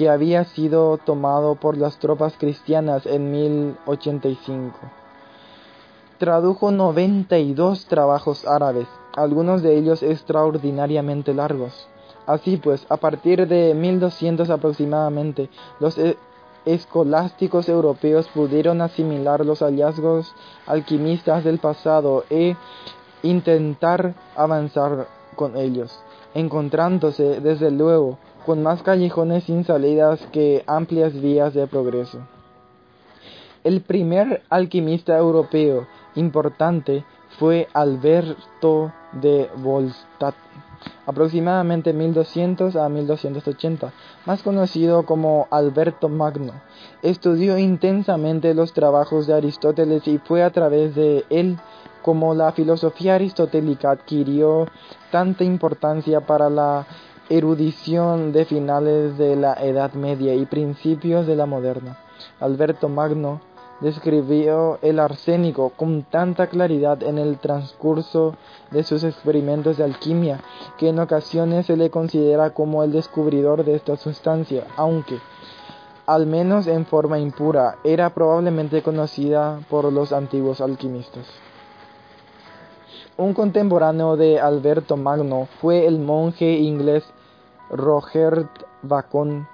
que 0.00 0.08
había 0.08 0.44
sido 0.44 0.96
tomado 0.96 1.56
por 1.56 1.76
las 1.76 1.98
tropas 1.98 2.32
cristianas 2.38 3.04
en 3.04 3.30
1085. 3.32 4.78
Tradujo 6.16 6.70
92 6.70 7.84
trabajos 7.84 8.46
árabes, 8.46 8.88
algunos 9.14 9.60
de 9.60 9.76
ellos 9.76 10.02
extraordinariamente 10.02 11.34
largos. 11.34 11.86
Así 12.24 12.56
pues, 12.56 12.86
a 12.88 12.96
partir 12.96 13.46
de 13.46 13.74
1200 13.74 14.48
aproximadamente, 14.48 15.50
los 15.80 15.98
e-, 15.98 16.16
escolásticos 16.64 17.68
europeos 17.68 18.26
pudieron 18.32 18.80
asimilar 18.80 19.44
los 19.44 19.60
hallazgos 19.60 20.32
alquimistas 20.66 21.44
del 21.44 21.58
pasado 21.58 22.24
e 22.30 22.56
intentar 23.22 24.14
avanzar 24.34 25.08
con 25.36 25.58
ellos, 25.58 26.00
encontrándose 26.32 27.42
desde 27.42 27.70
luego 27.70 28.16
con 28.46 28.62
más 28.62 28.82
callejones 28.82 29.44
sin 29.44 29.64
salidas 29.64 30.20
que 30.32 30.64
amplias 30.66 31.20
vías 31.20 31.54
de 31.54 31.66
progreso. 31.66 32.20
El 33.62 33.82
primer 33.82 34.42
alquimista 34.48 35.16
europeo 35.18 35.86
importante 36.14 37.04
fue 37.38 37.68
Alberto 37.74 38.92
de 39.12 39.50
Volstadt, 39.56 40.34
aproximadamente 41.06 41.92
1200 41.92 42.76
a 42.76 42.88
1280, 42.88 43.92
más 44.24 44.42
conocido 44.42 45.04
como 45.04 45.46
Alberto 45.50 46.08
Magno. 46.08 46.54
Estudió 47.02 47.58
intensamente 47.58 48.54
los 48.54 48.72
trabajos 48.72 49.26
de 49.26 49.34
Aristóteles 49.34 50.06
y 50.08 50.18
fue 50.18 50.42
a 50.42 50.50
través 50.50 50.94
de 50.94 51.24
él 51.28 51.58
como 52.02 52.34
la 52.34 52.52
filosofía 52.52 53.16
aristotélica 53.16 53.90
adquirió 53.90 54.66
tanta 55.10 55.44
importancia 55.44 56.20
para 56.22 56.48
la 56.48 56.86
erudición 57.30 58.32
de 58.32 58.44
finales 58.44 59.16
de 59.16 59.36
la 59.36 59.54
Edad 59.54 59.92
Media 59.92 60.34
y 60.34 60.46
principios 60.46 61.28
de 61.28 61.36
la 61.36 61.46
moderna. 61.46 61.96
Alberto 62.40 62.88
Magno 62.88 63.40
describió 63.80 64.80
el 64.82 64.98
arsénico 64.98 65.70
con 65.70 66.02
tanta 66.02 66.48
claridad 66.48 67.04
en 67.04 67.18
el 67.18 67.38
transcurso 67.38 68.34
de 68.72 68.82
sus 68.82 69.04
experimentos 69.04 69.76
de 69.76 69.84
alquimia 69.84 70.40
que 70.76 70.88
en 70.88 70.98
ocasiones 70.98 71.66
se 71.66 71.76
le 71.76 71.88
considera 71.88 72.50
como 72.50 72.82
el 72.82 72.90
descubridor 72.90 73.64
de 73.64 73.76
esta 73.76 73.96
sustancia, 73.96 74.64
aunque, 74.76 75.18
al 76.06 76.26
menos 76.26 76.66
en 76.66 76.84
forma 76.84 77.20
impura, 77.20 77.76
era 77.84 78.10
probablemente 78.10 78.82
conocida 78.82 79.60
por 79.70 79.90
los 79.92 80.12
antiguos 80.12 80.60
alquimistas. 80.60 81.26
Un 83.16 83.34
contemporáneo 83.34 84.16
de 84.16 84.40
Alberto 84.40 84.96
Magno 84.96 85.46
fue 85.60 85.86
el 85.86 86.00
monje 86.00 86.54
inglés 86.54 87.04
Roger 87.70 88.48
Bacon 88.82 89.46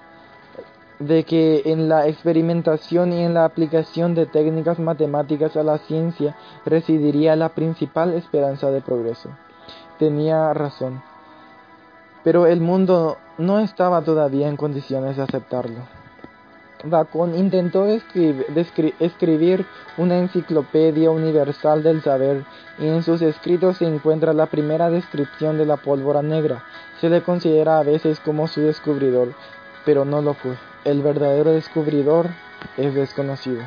de 1.00 1.24
que 1.24 1.64
en 1.66 1.90
la 1.90 2.08
experimentación 2.08 3.12
y 3.14 3.24
en 3.24 3.34
la 3.34 3.46
aplicación 3.46 4.14
de 4.16 4.26
técnicas 4.26 4.80
matemáticas 4.80 5.56
a 5.58 5.64
la 5.64 5.78
ciencia 5.80 6.38
residiría 6.66 7.36
la 7.36 7.50
principal 7.50 8.14
esperanza 8.14 8.72
de 8.72 8.80
progreso. 8.82 9.30
Tenía 9.98 10.54
razón 10.54 11.02
pero 12.24 12.48
el 12.48 12.62
mundo 12.62 13.18
no 13.38 13.60
estaba 13.60 14.02
todavía 14.02 14.48
en 14.48 14.58
condiciones 14.58 15.18
de 15.18 15.24
aceptarlo. 15.24 15.82
Bacon 16.84 17.34
intentó 17.36 17.88
escribir 17.88 19.65
una 19.98 20.17
enciclopedia 20.17 21.10
universal 21.12 21.82
del 21.82 22.02
saber 22.02 22.43
y 22.78 22.88
en 22.88 23.04
sus 23.04 23.22
escritos 23.22 23.78
se 23.78 23.86
encuentra 23.86 24.34
la 24.34 24.48
primera 24.48 24.89
descripción 24.89 25.58
de 25.58 25.65
la 25.65 25.78
pólvora 25.78 26.22
negra. 26.22 26.63
Se 27.00 27.10
le 27.10 27.22
considera 27.22 27.80
a 27.80 27.84
veces 27.84 28.19
como 28.19 28.48
su 28.48 28.62
descubridor, 28.62 29.34
pero 29.86 30.04
no 30.04 30.22
lo 30.22 30.34
fue. 30.34 30.58
El 30.84 31.02
verdadero 31.02 31.52
descubridor 31.52 32.28
es 32.78 32.93
desconocido. 32.93 33.63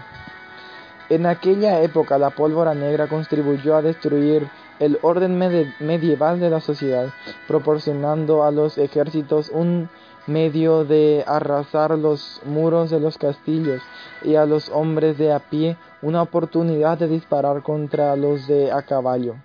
En 1.09 1.25
aquella 1.25 1.81
época 1.81 2.19
la 2.19 2.31
pólvora 2.31 2.75
negra 2.75 3.07
contribuyó 3.07 3.77
a 3.77 3.83
destruir 3.83 4.49
el 4.79 4.99
orden 5.01 5.39
medieval 5.39 6.39
de 6.39 6.51
la 6.51 6.61
sociedad, 6.61 7.09
proporcionando 7.49 8.45
a 8.45 8.51
los 8.51 8.77
ejércitos 8.77 9.49
un 9.49 9.89
medio 10.27 10.85
de 10.85 11.25
arrasar 11.27 11.99
los 11.99 12.41
muros 12.45 12.91
de 12.91 13.01
los 13.01 13.19
castillos 13.19 13.83
y 14.23 14.35
a 14.35 14.47
los 14.47 14.69
hombres 14.71 15.19
de 15.19 15.33
a 15.33 15.39
pie 15.39 15.77
una 16.03 16.23
oportunidad 16.23 16.99
de 16.99 17.09
disparar 17.09 17.63
contra 17.63 18.17
los 18.17 18.47
de 18.47 18.73
a 18.73 18.83
caballo 18.83 19.37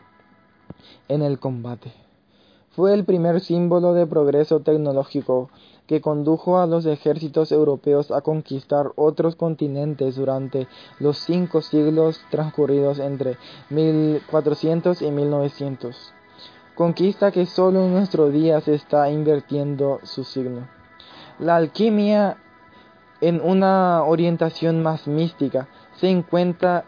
en 1.08 1.22
el 1.22 1.40
combate. 1.40 1.92
Fue 2.72 2.94
el 2.94 3.04
primer 3.04 3.42
símbolo 3.42 3.94
de 3.94 4.08
progreso 4.08 4.62
tecnológico 4.62 5.50
que 5.88 6.00
condujo 6.00 6.60
a 6.60 6.68
los 6.68 6.86
ejércitos 6.86 7.52
europeos 7.52 8.12
a 8.12 8.22
conquistar 8.22 8.94
otros 8.96 9.36
continentes 9.36 10.16
durante 10.16 10.70
los 11.00 11.18
cinco 11.18 11.62
siglos 11.62 12.22
transcurridos 12.30 13.00
entre 13.00 13.38
1400 13.70 15.02
y 15.02 15.12
1900. 15.12 16.14
Conquista 16.76 17.32
que 17.32 17.46
solo 17.46 17.86
en 17.86 17.94
nuestros 17.94 18.32
días 18.32 18.68
está 18.68 19.10
invirtiendo 19.10 20.00
su 20.04 20.24
signo. 20.24 20.68
La 21.40 21.58
alquimia 21.58 22.38
en 23.20 23.42
una 23.42 24.04
orientación 24.04 24.82
más 24.82 25.08
mística 25.08 25.68
se 25.96 26.10
encuentra, 26.10 26.86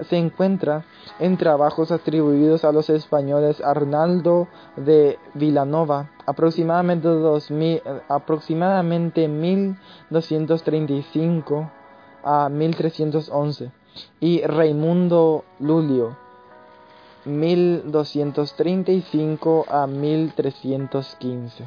en 1.19 1.37
trabajos 1.37 1.91
atribuidos 1.91 2.65
a 2.65 2.71
los 2.71 2.89
españoles 2.89 3.61
Arnaldo 3.61 4.47
de 4.75 5.19
Villanova, 5.35 6.09
aproximadamente, 6.25 7.07
2000, 7.07 7.83
aproximadamente 8.09 9.27
1235 9.27 11.69
a 12.23 12.49
1311, 12.49 13.71
y 14.19 14.41
Raimundo 14.41 15.45
Lulio, 15.59 16.17
1235 17.25 19.65
a 19.69 19.87
1315. 19.87 21.63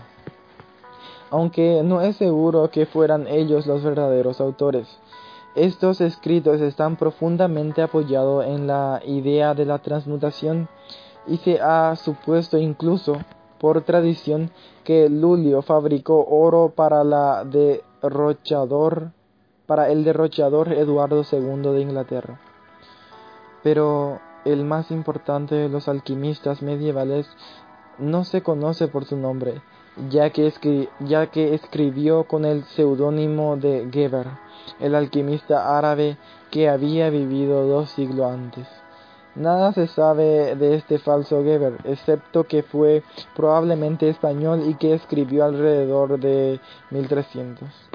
Aunque 1.31 1.83
no 1.85 2.03
es 2.03 2.16
seguro 2.16 2.71
que 2.71 2.87
fueran 2.87 3.27
ellos 3.27 3.66
los 3.66 3.83
verdaderos 3.83 4.40
autores. 4.40 4.87
Estos 5.55 6.01
escritos 6.01 6.61
están 6.61 6.97
profundamente 6.97 7.83
apoyados 7.83 8.47
en 8.47 8.66
la 8.66 9.03
idea 9.07 9.55
de 9.55 9.64
la 9.64 9.79
transmutación 9.79 10.69
y 11.27 11.37
se 11.38 11.61
ha 11.61 11.97
supuesto 11.97 12.59
incluso 12.59 13.16
por 13.59 13.83
tradición 13.83 14.51
que 14.85 15.09
Lulio 15.09 15.62
fabricó 15.62 16.27
oro 16.29 16.73
para 16.77 17.03
la 17.05 17.45
derrochador 17.45 19.12
para 19.66 19.90
el 19.90 20.05
derrochador 20.05 20.73
Eduardo 20.73 21.25
II 21.31 21.73
de 21.73 21.81
Inglaterra. 21.81 22.40
Pero 23.62 24.21
el 24.46 24.64
más 24.64 24.90
importante 24.90 25.54
de 25.54 25.68
los 25.68 25.88
alquimistas 25.88 26.62
medievales, 26.62 27.26
no 27.98 28.24
se 28.24 28.42
conoce 28.42 28.88
por 28.88 29.04
su 29.04 29.16
nombre, 29.16 29.62
ya 30.11 30.30
que, 30.30 30.46
escribió 31.54 32.24
con 32.24 32.44
el 32.44 32.64
seudónimo 32.64 33.56
de 33.56 33.88
Geber, 33.92 34.26
el 34.80 34.94
alquimista 34.94 35.76
árabe 35.76 36.16
que 36.50 36.68
había 36.68 37.11
vivido 37.11 37.66
dos 37.66 37.90
siglos 37.90 38.30
antes. 38.30 38.66
Nada 39.35 39.72
se 39.72 39.87
sabe 39.87 40.54
de 40.54 40.76
este 40.76 40.98
falso 40.98 41.42
Geber, 41.42 41.74
excepto 41.85 42.44
que 42.44 42.62
fue 42.62 43.02
probablemente 43.35 44.09
español 44.09 44.62
y 44.66 44.74
que 44.74 44.94
escribió 44.94 45.44
alrededor 45.44 46.18
de 46.18 46.61
1300. 46.90 47.86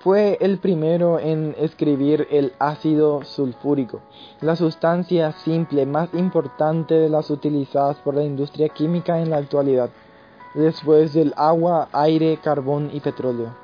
Fue 0.00 0.38
el 0.40 0.56
primero 0.56 1.18
en 1.18 1.54
escribir 1.58 2.26
el 2.30 2.54
ácido 2.58 3.22
sulfúrico, 3.22 4.00
la 4.40 4.56
sustancia 4.56 5.32
simple 5.32 5.84
más 5.84 6.08
importante 6.14 6.94
de 6.94 7.10
las 7.10 7.28
utilizadas 7.28 7.98
por 7.98 8.14
la 8.14 8.24
industria 8.24 8.70
química 8.70 9.20
en 9.20 9.28
la 9.28 9.36
actualidad, 9.36 9.90
después 10.54 11.12
del 11.12 11.34
agua, 11.36 11.90
aire, 11.92 12.38
carbón 12.42 12.88
y 12.94 13.00
petróleo. 13.00 13.54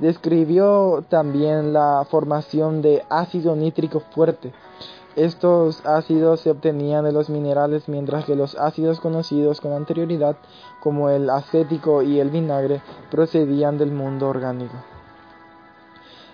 Describió 0.00 1.02
también 1.08 1.72
la 1.72 2.06
formación 2.10 2.82
de 2.82 3.02
ácido 3.08 3.56
nítrico 3.56 4.00
fuerte, 4.00 4.52
estos 5.16 5.86
ácidos 5.86 6.40
se 6.40 6.50
obtenían 6.50 7.04
de 7.04 7.12
los 7.12 7.30
minerales 7.30 7.88
mientras 7.88 8.24
que 8.24 8.34
los 8.34 8.56
ácidos 8.56 8.98
conocidos 8.98 9.60
con 9.60 9.72
anterioridad, 9.72 10.36
como 10.80 11.08
el 11.08 11.30
acético 11.30 12.02
y 12.02 12.18
el 12.18 12.30
vinagre, 12.30 12.82
procedían 13.12 13.78
del 13.78 13.92
mundo 13.92 14.28
orgánico. 14.28 14.74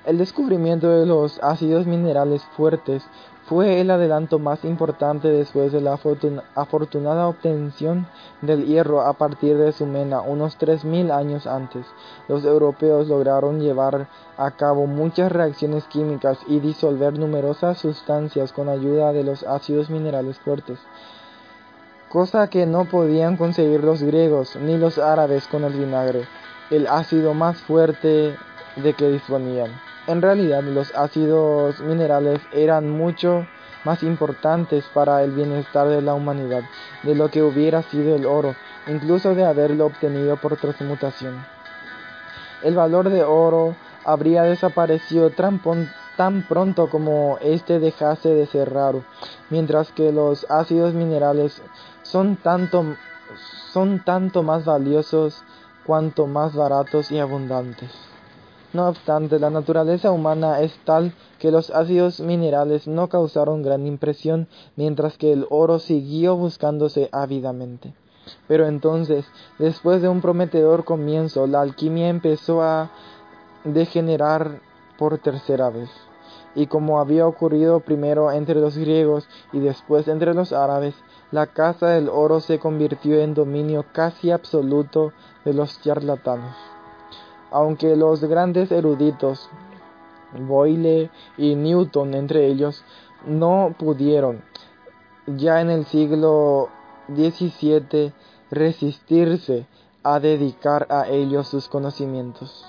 El 0.06 0.16
descubrimiento 0.16 0.88
de 0.88 1.04
los 1.04 1.38
ácidos 1.42 1.86
minerales 1.86 2.42
fuertes 2.56 3.04
fue 3.44 3.82
el 3.82 3.90
adelanto 3.90 4.38
más 4.38 4.64
importante 4.64 5.28
después 5.28 5.72
de 5.72 5.82
la 5.82 5.98
afortunada 6.54 7.28
obtención 7.28 8.06
del 8.40 8.64
hierro 8.64 9.02
a 9.02 9.12
partir 9.12 9.58
de 9.58 9.72
Sumena 9.72 10.22
unos 10.22 10.58
3.000 10.58 11.10
años 11.12 11.46
antes. 11.46 11.84
Los 12.28 12.46
europeos 12.46 13.08
lograron 13.08 13.60
llevar 13.60 14.08
a 14.38 14.52
cabo 14.52 14.86
muchas 14.86 15.30
reacciones 15.32 15.84
químicas 15.84 16.38
y 16.46 16.60
disolver 16.60 17.18
numerosas 17.18 17.76
sustancias 17.76 18.54
con 18.54 18.70
ayuda 18.70 19.12
de 19.12 19.24
los 19.24 19.42
ácidos 19.42 19.90
minerales 19.90 20.38
fuertes, 20.38 20.78
cosa 22.08 22.48
que 22.48 22.64
no 22.64 22.86
podían 22.86 23.36
conseguir 23.36 23.84
los 23.84 24.02
griegos 24.02 24.56
ni 24.56 24.78
los 24.78 24.96
árabes 24.96 25.46
con 25.46 25.64
el 25.64 25.74
vinagre, 25.74 26.26
el 26.70 26.86
ácido 26.86 27.34
más 27.34 27.60
fuerte 27.60 28.34
de 28.76 28.94
que 28.94 29.10
disponían. 29.10 29.89
En 30.10 30.22
realidad 30.22 30.64
los 30.64 30.92
ácidos 30.96 31.78
minerales 31.78 32.40
eran 32.50 32.90
mucho 32.90 33.46
más 33.84 34.02
importantes 34.02 34.84
para 34.92 35.22
el 35.22 35.30
bienestar 35.30 35.86
de 35.86 36.02
la 36.02 36.14
humanidad 36.14 36.64
de 37.04 37.14
lo 37.14 37.30
que 37.30 37.44
hubiera 37.44 37.84
sido 37.84 38.16
el 38.16 38.26
oro, 38.26 38.56
incluso 38.88 39.36
de 39.36 39.44
haberlo 39.44 39.86
obtenido 39.86 40.36
por 40.36 40.56
transmutación. 40.56 41.46
El 42.64 42.74
valor 42.74 43.08
de 43.08 43.22
oro 43.22 43.76
habría 44.04 44.42
desaparecido 44.42 45.30
tan, 45.30 45.60
pronto 46.48 46.90
como 46.90 47.38
éste 47.40 47.78
dejase 47.78 48.30
de 48.30 48.46
ser 48.46 48.72
raro, 48.72 49.04
mientras 49.48 49.92
que 49.92 50.10
los 50.10 50.44
ácidos 50.50 50.92
minerales 50.92 51.62
son 52.02 52.34
tanto, 52.34 52.96
son 53.72 54.02
tanto 54.04 54.42
más 54.42 54.64
valiosos 54.64 55.44
cuanto 55.86 56.26
más 56.26 56.52
baratos 56.56 57.12
y 57.12 57.20
abundantes. 57.20 58.09
No 58.72 58.86
obstante, 58.88 59.40
la 59.40 59.50
naturaleza 59.50 60.12
humana 60.12 60.60
es 60.60 60.72
tal 60.84 61.12
que 61.40 61.50
los 61.50 61.70
ácidos 61.70 62.20
minerales 62.20 62.86
no 62.86 63.08
causaron 63.08 63.62
gran 63.62 63.84
impresión, 63.84 64.46
mientras 64.76 65.18
que 65.18 65.32
el 65.32 65.44
oro 65.50 65.80
siguió 65.80 66.36
buscándose 66.36 67.08
ávidamente. 67.10 67.94
Pero 68.46 68.68
entonces, 68.68 69.26
después 69.58 70.02
de 70.02 70.08
un 70.08 70.20
prometedor 70.20 70.84
comienzo, 70.84 71.48
la 71.48 71.62
alquimia 71.62 72.08
empezó 72.08 72.62
a 72.62 72.90
degenerar 73.64 74.60
por 74.98 75.18
tercera 75.18 75.70
vez. 75.70 75.90
Y 76.54 76.66
como 76.66 77.00
había 77.00 77.26
ocurrido 77.26 77.80
primero 77.80 78.30
entre 78.30 78.60
los 78.60 78.76
griegos 78.78 79.28
y 79.52 79.58
después 79.58 80.06
entre 80.06 80.32
los 80.32 80.52
árabes, 80.52 80.94
la 81.32 81.48
caza 81.48 81.88
del 81.88 82.08
oro 82.08 82.38
se 82.38 82.60
convirtió 82.60 83.18
en 83.18 83.34
dominio 83.34 83.84
casi 83.92 84.30
absoluto 84.30 85.12
de 85.44 85.54
los 85.54 85.80
charlatanos 85.80 86.79
aunque 87.50 87.96
los 87.96 88.22
grandes 88.24 88.70
eruditos, 88.70 89.48
Boyle 90.38 91.10
y 91.36 91.54
Newton 91.54 92.14
entre 92.14 92.46
ellos, 92.46 92.84
no 93.26 93.74
pudieron, 93.78 94.42
ya 95.26 95.60
en 95.60 95.70
el 95.70 95.86
siglo 95.86 96.68
XVII, 97.14 98.12
resistirse 98.50 99.66
a 100.02 100.20
dedicar 100.20 100.86
a 100.90 101.08
ellos 101.08 101.48
sus 101.48 101.68
conocimientos. 101.68 102.64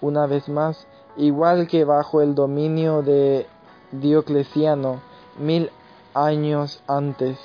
Una 0.00 0.26
vez 0.26 0.48
más, 0.48 0.86
igual 1.16 1.68
que 1.68 1.84
bajo 1.84 2.20
el 2.20 2.34
dominio 2.34 3.02
de 3.02 3.46
Diocleciano 3.92 5.00
mil 5.38 5.70
años 6.14 6.82
antes, 6.86 7.38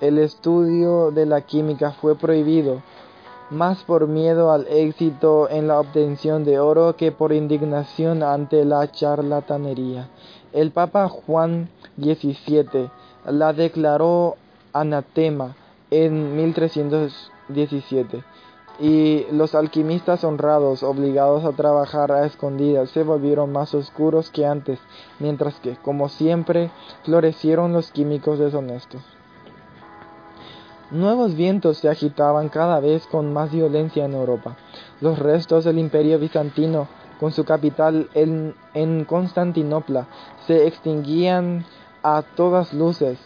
el 0.00 0.18
estudio 0.18 1.10
de 1.10 1.26
la 1.26 1.40
química 1.42 1.92
fue 1.92 2.16
prohibido 2.16 2.82
más 3.52 3.84
por 3.84 4.08
miedo 4.08 4.50
al 4.50 4.66
éxito 4.68 5.48
en 5.50 5.68
la 5.68 5.78
obtención 5.78 6.44
de 6.44 6.58
oro 6.58 6.96
que 6.96 7.12
por 7.12 7.32
indignación 7.32 8.22
ante 8.22 8.64
la 8.64 8.90
charlatanería. 8.90 10.08
El 10.52 10.70
Papa 10.70 11.08
Juan 11.08 11.68
XVII 11.98 12.90
la 13.26 13.52
declaró 13.52 14.36
anatema 14.72 15.54
en 15.90 16.34
1317 16.36 18.24
y 18.80 19.26
los 19.30 19.54
alquimistas 19.54 20.24
honrados, 20.24 20.82
obligados 20.82 21.44
a 21.44 21.52
trabajar 21.52 22.10
a 22.10 22.24
escondidas, 22.24 22.90
se 22.90 23.02
volvieron 23.02 23.52
más 23.52 23.74
oscuros 23.74 24.30
que 24.30 24.46
antes, 24.46 24.78
mientras 25.20 25.60
que, 25.60 25.76
como 25.76 26.08
siempre, 26.08 26.70
florecieron 27.04 27.72
los 27.72 27.92
químicos 27.92 28.38
deshonestos. 28.38 29.02
Nuevos 30.92 31.34
vientos 31.34 31.78
se 31.78 31.88
agitaban 31.88 32.50
cada 32.50 32.78
vez 32.78 33.06
con 33.06 33.32
más 33.32 33.50
violencia 33.50 34.04
en 34.04 34.12
Europa. 34.12 34.58
Los 35.00 35.18
restos 35.18 35.64
del 35.64 35.78
imperio 35.78 36.18
bizantino, 36.18 36.86
con 37.18 37.32
su 37.32 37.46
capital 37.46 38.10
en, 38.12 39.04
Constantinopla, 39.06 40.06
se 40.46 40.66
extinguían 40.66 41.64
a 42.02 42.22
todas 42.36 42.74
luces. 42.74 43.18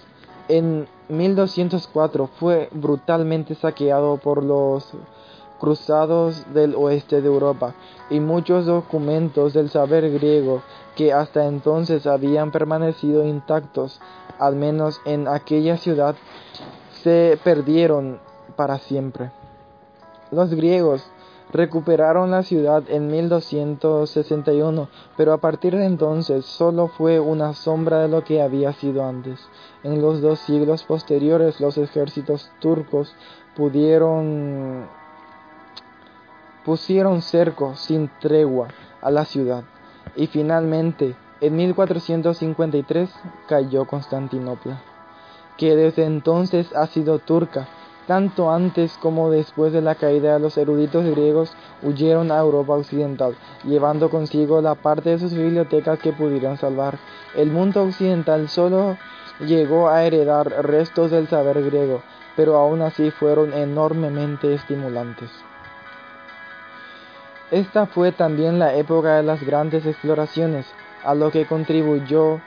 En 0.47 0.87
1204 1.09 2.29
fue 2.39 2.69
brutalmente 2.71 3.57
saqueado 3.57 4.19
por 4.19 4.45
los 4.45 4.93
cruzados 5.59 6.45
del 6.55 6.73
oeste 6.77 7.21
de 7.21 7.27
Europa 7.27 7.75
y 8.11 8.21
muchos 8.21 8.67
documentos 8.67 9.55
del 9.55 9.71
saber 9.71 10.09
griego 10.13 10.63
que 10.95 11.13
hasta 11.13 11.47
entonces 11.47 12.07
habían 12.07 12.53
permanecido 12.53 13.25
intactos, 13.25 14.01
al 14.39 14.55
menos 14.55 15.01
en 15.05 15.27
aquella 15.27 15.79
ciudad, 15.79 16.15
se 17.03 17.39
perdieron 17.43 18.21
para 18.57 18.79
siempre. 18.79 19.31
Los 20.31 20.55
griegos 20.55 21.09
recuperaron 21.53 22.31
la 22.31 22.43
ciudad 22.43 22.83
en 22.89 23.07
1261, 23.09 24.89
pero 25.17 25.33
a 25.33 25.39
partir 25.39 25.77
de 25.77 25.87
entonces 25.87 26.45
solo 26.45 26.89
fue 26.89 27.21
una 27.21 27.55
sombra 27.55 28.01
de 28.01 28.09
lo 28.09 28.25
que 28.25 28.43
había 28.43 28.73
sido 28.73 29.05
antes. 29.05 29.41
En 29.85 30.03
los 30.03 30.21
dos 30.21 30.41
siglos 30.41 30.83
posteriores 30.85 31.61
los 31.61 31.79
ejércitos 31.79 32.51
turcos 32.61 33.15
pusieron 33.55 34.89
cerco 37.23 37.77
sin 37.77 38.11
tregua 38.21 38.69
a 39.01 39.11
la 39.11 39.25
ciudad 39.25 39.63
y 40.17 40.27
finalmente 40.27 41.15
en 41.41 41.57
1453 41.57 43.11
cayó 43.47 43.87
Constantinopla 43.87 44.96
que 45.57 45.77
desde 45.77 46.05
entonces 46.05 46.75
ha 46.75 46.87
sido 46.87 47.19
turca. 47.19 47.69
Tanto 48.07 48.53
antes 48.53 48.97
como 48.99 49.31
después 49.31 49.73
de 49.73 49.83
la 49.83 49.97
caída 49.97 50.39
los 50.39 50.57
eruditos 50.59 51.05
griegos 51.05 51.53
huyeron 51.83 52.31
a 52.31 52.39
Europa 52.39 52.75
occidental, 52.75 53.37
llevando 53.65 54.11
consigo 54.11 54.61
la 54.61 54.77
parte 54.77 55.11
de 55.11 55.19
sus 55.19 55.35
bibliotecas 55.35 55.99
que 55.99 56.13
pudieran 56.13 56.57
salvar. 56.57 56.99
El 57.35 57.51
mundo 57.51 57.83
occidental 57.83 58.49
solo 58.49 58.97
llegó 59.41 59.89
a 59.89 60.05
heredar 60.05 60.49
restos 60.65 61.11
del 61.11 61.27
saber 61.27 61.65
griego, 61.65 62.03
pero 62.37 62.57
aún 62.57 62.81
así 62.81 63.11
fueron 63.11 63.53
enormemente 63.53 64.55
estimulantes. 64.55 65.31
Esta 67.51 67.87
fue 67.87 68.13
también 68.13 68.59
la 68.59 68.75
época 68.75 69.17
de 69.17 69.23
las 69.25 69.43
grandes 69.43 69.85
exploraciones, 69.85 70.67
a 71.05 71.15
lo 71.15 71.31
que 71.31 71.47
contribuyó 71.47 72.41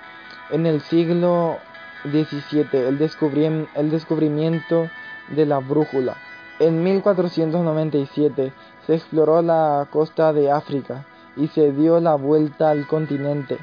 en 0.52 0.66
el 0.66 0.82
siglo 0.82 1.58
17. 2.06 2.88
El, 2.88 2.98
descubrimiento 2.98 4.90
de 5.30 5.46
la 5.46 5.60
brújula. 5.60 6.16
En 6.60 6.84
1497 6.84 8.54
se 8.86 8.96
exploró 8.96 9.42
la 9.42 9.88
costa 9.92 10.34
de 10.34 10.52
África 10.52 11.06
y 11.36 11.48
se 11.48 11.72
dio 11.72 12.00
la 12.00 12.16
vuelta 12.16 12.70
al 12.70 12.88
continente. 12.88 13.58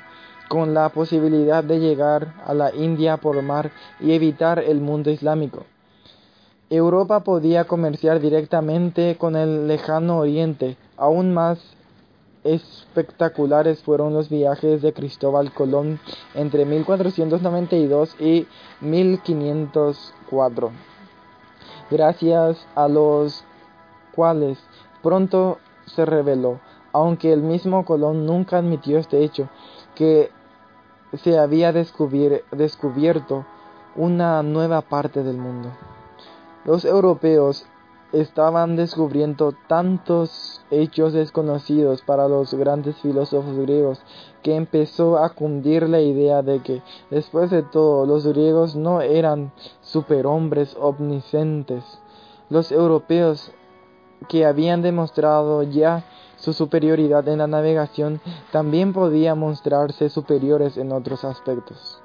con 0.48 0.74
la 0.74 0.90
posibilidad 0.90 1.64
de 1.64 1.80
llegar 1.80 2.34
a 2.46 2.54
la 2.54 2.72
India 2.72 3.16
por 3.16 3.42
mar 3.42 3.72
y 3.98 4.12
evitar 4.12 4.60
el 4.60 4.80
mundo 4.80 5.10
islámico. 5.10 5.64
Europa 6.70 7.24
podía 7.24 7.64
comerciar 7.64 8.20
directamente 8.20 9.16
con 9.18 9.34
el 9.34 9.66
lejano 9.66 10.18
oriente. 10.18 10.76
Aún 10.96 11.34
más 11.34 11.75
espectaculares 12.46 13.82
fueron 13.82 14.14
los 14.14 14.28
viajes 14.28 14.80
de 14.82 14.92
Cristóbal 14.92 15.52
Colón 15.52 15.98
entre 16.34 16.64
1492 16.64 18.16
y 18.20 18.46
1504, 18.80 20.70
gracias 21.90 22.66
a 22.74 22.88
los 22.88 23.44
cuales 24.14 24.58
pronto 25.02 25.58
se 25.86 26.04
reveló, 26.06 26.60
aunque 26.92 27.32
el 27.32 27.42
mismo 27.42 27.84
Colón 27.84 28.26
nunca 28.26 28.58
admitió 28.58 28.98
este 28.98 29.24
hecho, 29.24 29.48
que 29.94 30.30
se 31.22 31.38
había 31.38 31.72
descubierto 31.72 33.44
una 33.94 34.42
nueva 34.42 34.82
parte 34.82 35.22
del 35.22 35.38
mundo. 35.38 35.70
Los 36.64 36.84
europeos 36.84 37.66
estaban 38.12 38.76
descubriendo 38.76 39.54
tantos 39.68 40.62
hechos 40.70 41.12
desconocidos 41.12 42.02
para 42.02 42.28
los 42.28 42.54
grandes 42.54 42.96
filósofos 42.96 43.56
griegos 43.58 44.00
que 44.42 44.54
empezó 44.54 45.18
a 45.18 45.30
cundir 45.30 45.88
la 45.88 46.00
idea 46.00 46.42
de 46.42 46.62
que, 46.62 46.82
después 47.10 47.50
de 47.50 47.62
todo, 47.62 48.06
los 48.06 48.26
griegos 48.26 48.76
no 48.76 49.00
eran 49.00 49.52
superhombres 49.80 50.76
omniscientes. 50.80 51.84
Los 52.48 52.70
europeos 52.70 53.52
que 54.28 54.46
habían 54.46 54.82
demostrado 54.82 55.62
ya 55.62 56.04
su 56.36 56.52
superioridad 56.52 57.26
en 57.28 57.38
la 57.38 57.46
navegación 57.46 58.20
también 58.52 58.92
podían 58.92 59.38
mostrarse 59.38 60.08
superiores 60.08 60.76
en 60.76 60.92
otros 60.92 61.24
aspectos. 61.24 62.00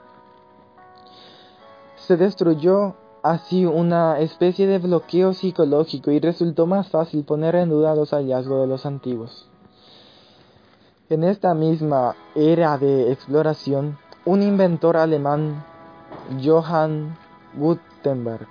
Se 1.95 2.17
destruyó 2.17 2.95
así 3.23 3.65
una 3.65 4.19
especie 4.19 4.67
de 4.67 4.79
bloqueo 4.79 5.33
psicológico 5.33 6.11
y 6.11 6.19
resultó 6.19 6.65
más 6.65 6.89
fácil 6.89 7.23
poner 7.23 7.55
en 7.55 7.69
duda 7.69 7.95
los 7.95 8.11
hallazgos 8.11 8.59
de 8.61 8.67
los 8.67 8.85
antiguos. 8.85 9.47
En 11.09 11.23
esta 11.23 11.53
misma 11.53 12.15
era 12.35 12.77
de 12.77 13.09
exploración, 13.11 13.97
un 14.25 14.43
inventor 14.43 14.97
alemán, 14.97 15.63
Johann 16.43 17.17
Gutenberg, 17.55 18.47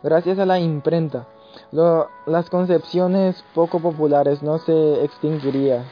Gracias 0.01 0.39
a 0.39 0.45
la 0.45 0.59
imprenta, 0.59 1.27
las 1.71 2.49
concepciones 2.49 3.43
poco 3.53 3.79
populares 3.79 4.41
no 4.43 4.59
se 4.59 5.03
extinguirían 5.03 5.83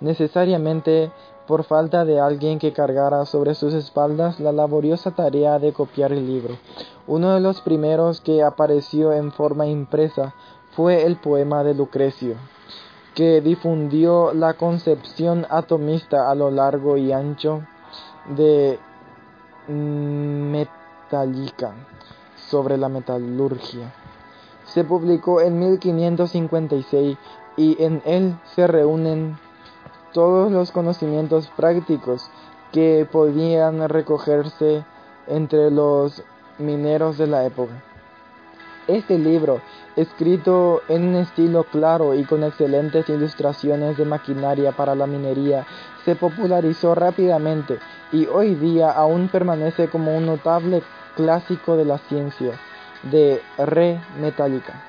necesariamente 0.00 1.12
por 1.50 1.64
falta 1.64 2.04
de 2.04 2.20
alguien 2.20 2.60
que 2.60 2.72
cargara 2.72 3.26
sobre 3.26 3.56
sus 3.56 3.74
espaldas 3.74 4.38
la 4.38 4.52
laboriosa 4.52 5.10
tarea 5.10 5.58
de 5.58 5.72
copiar 5.72 6.12
el 6.12 6.24
libro. 6.24 6.56
Uno 7.08 7.34
de 7.34 7.40
los 7.40 7.60
primeros 7.60 8.20
que 8.20 8.44
apareció 8.44 9.12
en 9.12 9.32
forma 9.32 9.66
impresa 9.66 10.32
fue 10.76 11.04
el 11.04 11.16
poema 11.16 11.64
de 11.64 11.74
Lucrecio, 11.74 12.36
que 13.16 13.40
difundió 13.40 14.32
la 14.32 14.54
concepción 14.54 15.44
atomista 15.50 16.30
a 16.30 16.36
lo 16.36 16.52
largo 16.52 16.96
y 16.96 17.10
ancho 17.10 17.66
de 18.28 18.78
Metallica 19.66 20.62
sobre 22.48 22.76
la 22.76 22.88
metalurgia. 22.88 23.92
Se 24.66 24.84
publicó 24.84 25.40
en 25.40 25.58
1556 25.58 27.18
y 27.56 27.82
en 27.82 28.02
él 28.04 28.38
se 28.54 28.68
reúnen 28.68 29.36
todos 30.12 30.50
los 30.50 30.72
conocimientos 30.72 31.50
prácticos 31.56 32.30
que 32.72 33.06
podían 33.10 33.88
recogerse 33.88 34.84
entre 35.26 35.70
los 35.70 36.22
mineros 36.58 37.18
de 37.18 37.26
la 37.26 37.44
época. 37.44 37.72
Este 38.86 39.18
libro, 39.18 39.60
escrito 39.94 40.82
en 40.88 41.08
un 41.08 41.16
estilo 41.16 41.64
claro 41.64 42.14
y 42.14 42.24
con 42.24 42.42
excelentes 42.42 43.08
ilustraciones 43.08 43.96
de 43.96 44.04
maquinaria 44.04 44.72
para 44.72 44.94
la 44.94 45.06
minería, 45.06 45.66
se 46.04 46.16
popularizó 46.16 46.94
rápidamente 46.94 47.78
y 48.10 48.26
hoy 48.26 48.54
día 48.54 48.90
aún 48.90 49.28
permanece 49.28 49.88
como 49.88 50.16
un 50.16 50.26
notable 50.26 50.82
clásico 51.14 51.76
de 51.76 51.84
la 51.84 51.98
ciencia 51.98 52.58
de 53.04 53.40
re 53.58 54.00
metálica. 54.20 54.82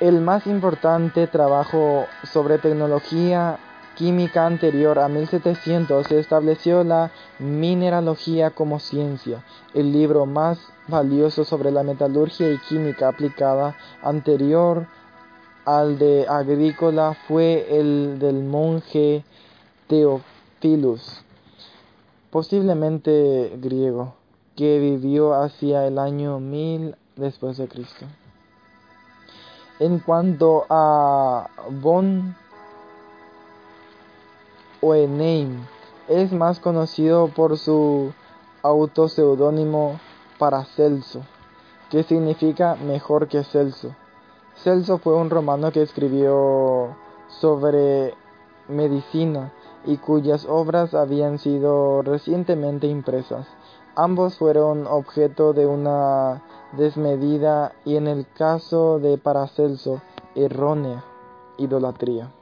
El 0.00 0.20
más 0.20 0.46
importante 0.46 1.26
trabajo 1.28 2.06
sobre 2.24 2.58
tecnología 2.58 3.58
química 3.96 4.46
anterior 4.46 4.98
a 4.98 5.08
1700 5.08 6.06
se 6.06 6.18
estableció 6.18 6.84
la 6.84 7.10
mineralogía 7.38 8.50
como 8.50 8.78
ciencia. 8.78 9.44
El 9.74 9.92
libro 9.92 10.26
más 10.26 10.58
valioso 10.88 11.44
sobre 11.44 11.70
la 11.70 11.82
metalurgia 11.82 12.50
y 12.50 12.58
química 12.58 13.08
aplicada 13.08 13.76
anterior 14.02 14.86
al 15.64 15.98
de 15.98 16.26
Agrícola 16.28 17.16
fue 17.28 17.66
el 17.70 18.18
del 18.18 18.42
monje 18.42 19.24
Theophilus, 19.86 21.22
posiblemente 22.30 23.56
griego, 23.60 24.14
que 24.56 24.78
vivió 24.78 25.34
hacia 25.34 25.86
el 25.86 25.98
año 25.98 26.40
1000 26.40 26.96
después 27.16 27.56
de 27.58 27.68
Cristo. 27.68 28.06
En 29.78 29.98
cuanto 30.00 30.66
a 30.68 31.48
von 31.80 32.36
Oeneim 34.84 35.64
es 36.08 36.32
más 36.32 36.58
conocido 36.58 37.28
por 37.28 37.56
su 37.56 38.12
autoseudónimo 38.62 40.00
Paracelso, 40.38 41.22
que 41.88 42.02
significa 42.02 42.74
mejor 42.74 43.28
que 43.28 43.44
Celso. 43.44 43.94
Celso 44.56 44.98
fue 44.98 45.14
un 45.14 45.30
romano 45.30 45.70
que 45.70 45.82
escribió 45.82 46.96
sobre 47.28 48.14
medicina 48.66 49.52
y 49.86 49.98
cuyas 49.98 50.46
obras 50.48 50.94
habían 50.94 51.38
sido 51.38 52.02
recientemente 52.02 52.88
impresas. 52.88 53.46
Ambos 53.94 54.36
fueron 54.36 54.88
objeto 54.88 55.52
de 55.52 55.66
una 55.66 56.42
desmedida 56.72 57.72
y 57.84 57.94
en 57.94 58.08
el 58.08 58.26
caso 58.36 58.98
de 58.98 59.16
Paracelso 59.16 60.02
errónea 60.34 61.04
idolatría. 61.56 62.32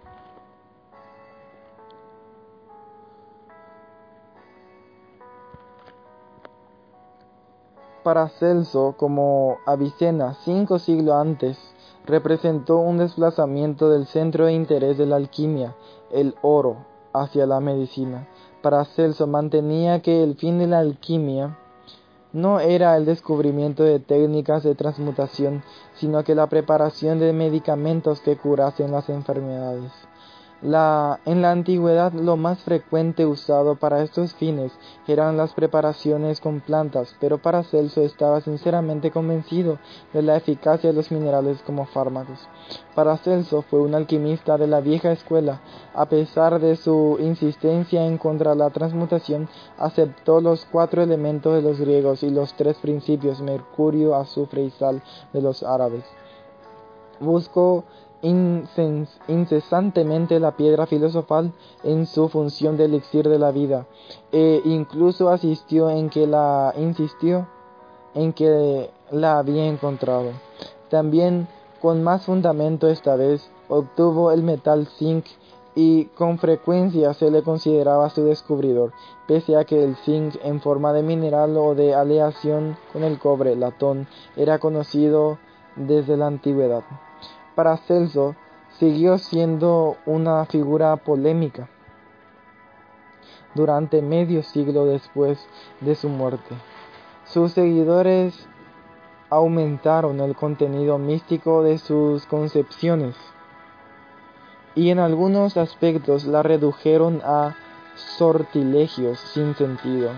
Paracelso, 8.10 8.96
como 8.96 9.58
Avicena 9.66 10.34
cinco 10.44 10.80
siglos 10.80 11.14
antes, 11.14 11.56
representó 12.06 12.78
un 12.78 12.98
desplazamiento 12.98 13.88
del 13.88 14.04
centro 14.04 14.46
de 14.46 14.52
interés 14.52 14.98
de 14.98 15.06
la 15.06 15.14
alquimia, 15.14 15.76
el 16.10 16.34
oro, 16.42 16.78
hacia 17.12 17.46
la 17.46 17.60
medicina. 17.60 18.26
Paracelso 18.62 19.28
mantenía 19.28 20.02
que 20.02 20.24
el 20.24 20.34
fin 20.34 20.58
de 20.58 20.66
la 20.66 20.80
alquimia 20.80 21.56
no 22.32 22.58
era 22.58 22.96
el 22.96 23.04
descubrimiento 23.04 23.84
de 23.84 24.00
técnicas 24.00 24.64
de 24.64 24.74
transmutación, 24.74 25.62
sino 25.94 26.24
que 26.24 26.34
la 26.34 26.48
preparación 26.48 27.20
de 27.20 27.32
medicamentos 27.32 28.20
que 28.20 28.36
curasen 28.36 28.90
las 28.90 29.08
enfermedades 29.08 29.92
en 30.62 31.42
la 31.42 31.50
antigüedad 31.50 32.12
lo 32.12 32.36
más 32.36 32.58
frecuente 32.58 33.24
usado 33.24 33.76
para 33.76 34.02
estos 34.02 34.34
fines 34.34 34.72
eran 35.12 35.36
las 35.36 35.52
preparaciones 35.54 36.40
con 36.40 36.60
plantas, 36.60 37.16
pero 37.20 37.38
Paracelso 37.38 38.02
estaba 38.02 38.40
sinceramente 38.40 39.10
convencido 39.10 39.78
de 40.12 40.22
la 40.22 40.36
eficacia 40.36 40.90
de 40.90 40.96
los 40.96 41.10
minerales 41.10 41.62
como 41.62 41.86
fármacos. 41.86 42.38
Paracelso 42.94 43.62
fue 43.62 43.80
un 43.80 43.94
alquimista 43.94 44.56
de 44.58 44.66
la 44.66 44.80
vieja 44.80 45.10
escuela. 45.12 45.60
A 45.94 46.06
pesar 46.06 46.60
de 46.60 46.76
su 46.76 47.16
insistencia 47.20 48.06
en 48.06 48.18
contra 48.18 48.54
la 48.54 48.70
transmutación, 48.70 49.48
aceptó 49.78 50.40
los 50.40 50.66
cuatro 50.70 51.02
elementos 51.02 51.54
de 51.54 51.62
los 51.62 51.80
griegos 51.80 52.22
y 52.22 52.30
los 52.30 52.54
tres 52.54 52.76
principios 52.78 53.40
mercurio, 53.40 54.14
azufre 54.14 54.62
y 54.62 54.70
sal 54.70 55.02
de 55.32 55.42
los 55.42 55.62
árabes. 55.62 56.04
Buscó 57.18 57.84
incesantemente 58.22 60.40
la 60.40 60.56
piedra 60.56 60.86
filosofal 60.86 61.52
en 61.82 62.06
su 62.06 62.28
función 62.28 62.76
de 62.76 62.84
elixir 62.84 63.28
de 63.28 63.38
la 63.38 63.50
vida, 63.50 63.86
e 64.32 64.60
incluso 64.64 65.30
asistió 65.30 65.90
en 65.90 66.10
que 66.10 66.26
la 66.26 66.74
insistió 66.76 67.48
en 68.14 68.32
que 68.32 68.90
la 69.10 69.38
había 69.38 69.66
encontrado. 69.66 70.32
También, 70.88 71.48
con 71.80 72.02
más 72.02 72.26
fundamento 72.26 72.88
esta 72.88 73.16
vez, 73.16 73.48
obtuvo 73.68 74.32
el 74.32 74.42
metal 74.42 74.86
zinc 74.98 75.24
y 75.74 76.06
con 76.06 76.38
frecuencia 76.38 77.14
se 77.14 77.30
le 77.30 77.42
consideraba 77.42 78.10
su 78.10 78.24
descubridor, 78.24 78.92
pese 79.28 79.56
a 79.56 79.64
que 79.64 79.82
el 79.82 79.96
zinc 79.96 80.34
en 80.42 80.60
forma 80.60 80.92
de 80.92 81.02
mineral 81.02 81.56
o 81.56 81.74
de 81.74 81.94
aleación 81.94 82.76
con 82.92 83.04
el 83.04 83.18
cobre, 83.18 83.54
latón, 83.54 84.08
era 84.36 84.58
conocido 84.58 85.38
desde 85.76 86.16
la 86.16 86.26
antigüedad. 86.26 86.82
Paracelso 87.54 88.36
siguió 88.78 89.18
siendo 89.18 89.96
una 90.06 90.44
figura 90.46 90.96
polémica 90.96 91.68
durante 93.54 94.00
medio 94.02 94.42
siglo 94.42 94.86
después 94.86 95.46
de 95.80 95.94
su 95.94 96.08
muerte. 96.08 96.54
Sus 97.24 97.52
seguidores 97.52 98.46
aumentaron 99.28 100.20
el 100.20 100.34
contenido 100.34 100.98
místico 100.98 101.62
de 101.62 101.78
sus 101.78 102.26
concepciones 102.26 103.16
y 104.74 104.90
en 104.90 104.98
algunos 104.98 105.56
aspectos 105.56 106.24
la 106.24 106.42
redujeron 106.42 107.20
a 107.24 107.56
sortilegios 107.94 109.18
sin 109.18 109.54
sentido. 109.54 110.10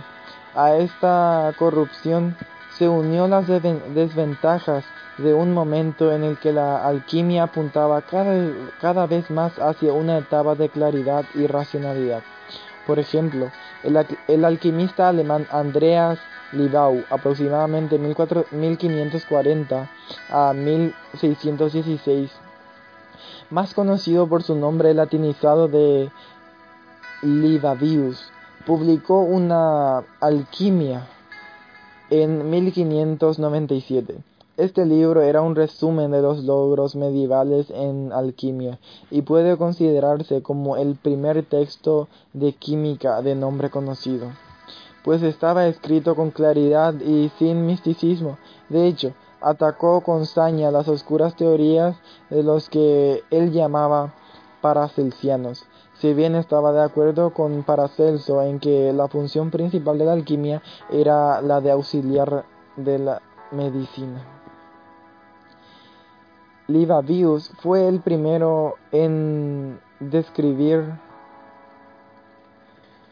A 0.55 0.74
esta 0.76 1.53
corrupción 1.59 2.37
se 2.83 2.89
unió 2.89 3.28
las 3.28 3.47
desventajas 3.47 4.85
de 5.16 5.33
un 5.33 5.55
momento 5.55 6.12
en 6.12 6.24
el 6.24 6.37
que 6.37 6.53
la 6.53 6.85
alquimia 6.85 7.45
apuntaba 7.45 8.03
cada, 8.03 9.07
vez 9.07 9.30
más 9.30 9.57
hacia 9.61 9.93
una 9.93 10.18
etapa 10.18 10.57
de 10.57 10.68
claridad 10.68 11.24
y 11.37 11.47
racionalidad. 11.47 12.24
Por 12.85 12.99
ejemplo, 12.99 13.53
el, 13.85 14.45
alquimista 14.45 15.09
alemán 15.09 15.47
Andreas 15.53 16.18
Libau, 16.51 17.05
aproximadamente 17.09 18.01
1540 18.01 19.89
a 20.28 20.53
1616, 20.53 22.33
más 23.51 23.74
conocido 23.74 24.26
por 24.26 24.43
su 24.43 24.57
nombre 24.57 24.93
latinizado 24.93 25.68
de 25.68 26.11
Libavius, 27.22 28.33
publicó 28.66 29.20
una 29.20 30.03
alquimia 30.18 31.07
en 32.12 32.50
1597. 32.50 34.16
Este 34.58 34.84
libro 34.84 35.22
era 35.22 35.40
un 35.40 35.56
resumen 35.56 36.10
de 36.10 36.20
los 36.20 36.44
logros 36.44 36.94
medievales 36.94 37.70
en 37.70 38.12
alquimia 38.12 38.78
y 39.10 39.22
puede 39.22 39.56
considerarse 39.56 40.42
como 40.42 40.76
el 40.76 40.96
primer 40.96 41.42
texto 41.46 42.08
de 42.34 42.52
química 42.52 43.22
de 43.22 43.34
nombre 43.34 43.70
conocido, 43.70 44.26
pues 45.02 45.22
estaba 45.22 45.66
escrito 45.66 46.14
con 46.14 46.30
claridad 46.32 46.92
y 47.00 47.30
sin 47.38 47.64
misticismo. 47.64 48.36
De 48.68 48.86
hecho, 48.86 49.14
atacó 49.40 50.02
con 50.02 50.26
saña 50.26 50.70
las 50.70 50.88
oscuras 50.88 51.34
teorías 51.34 51.96
de 52.28 52.42
los 52.42 52.68
que 52.68 53.22
él 53.30 53.52
llamaba 53.52 54.12
paracelsianos. 54.60 55.64
Si 56.03 56.14
bien 56.14 56.34
estaba 56.34 56.72
de 56.72 56.82
acuerdo 56.82 57.32
con 57.32 57.62
Paracelso 57.62 58.42
en 58.42 58.59
que 58.59 58.92
la 58.92 59.07
función 59.07 59.53
principal 59.53 59.98
de 59.98 60.05
la 60.05 60.14
alquimia 60.14 60.61
era 60.90 61.40
la 61.40 61.61
de 61.61 61.70
auxiliar 61.70 62.44
de 62.74 62.98
la 62.98 63.22
medicina. 63.53 64.20
Libavius 66.66 67.53
fue 67.61 67.86
el 67.86 68.00
primero 68.00 68.74
en 68.90 69.80
describir 70.00 70.98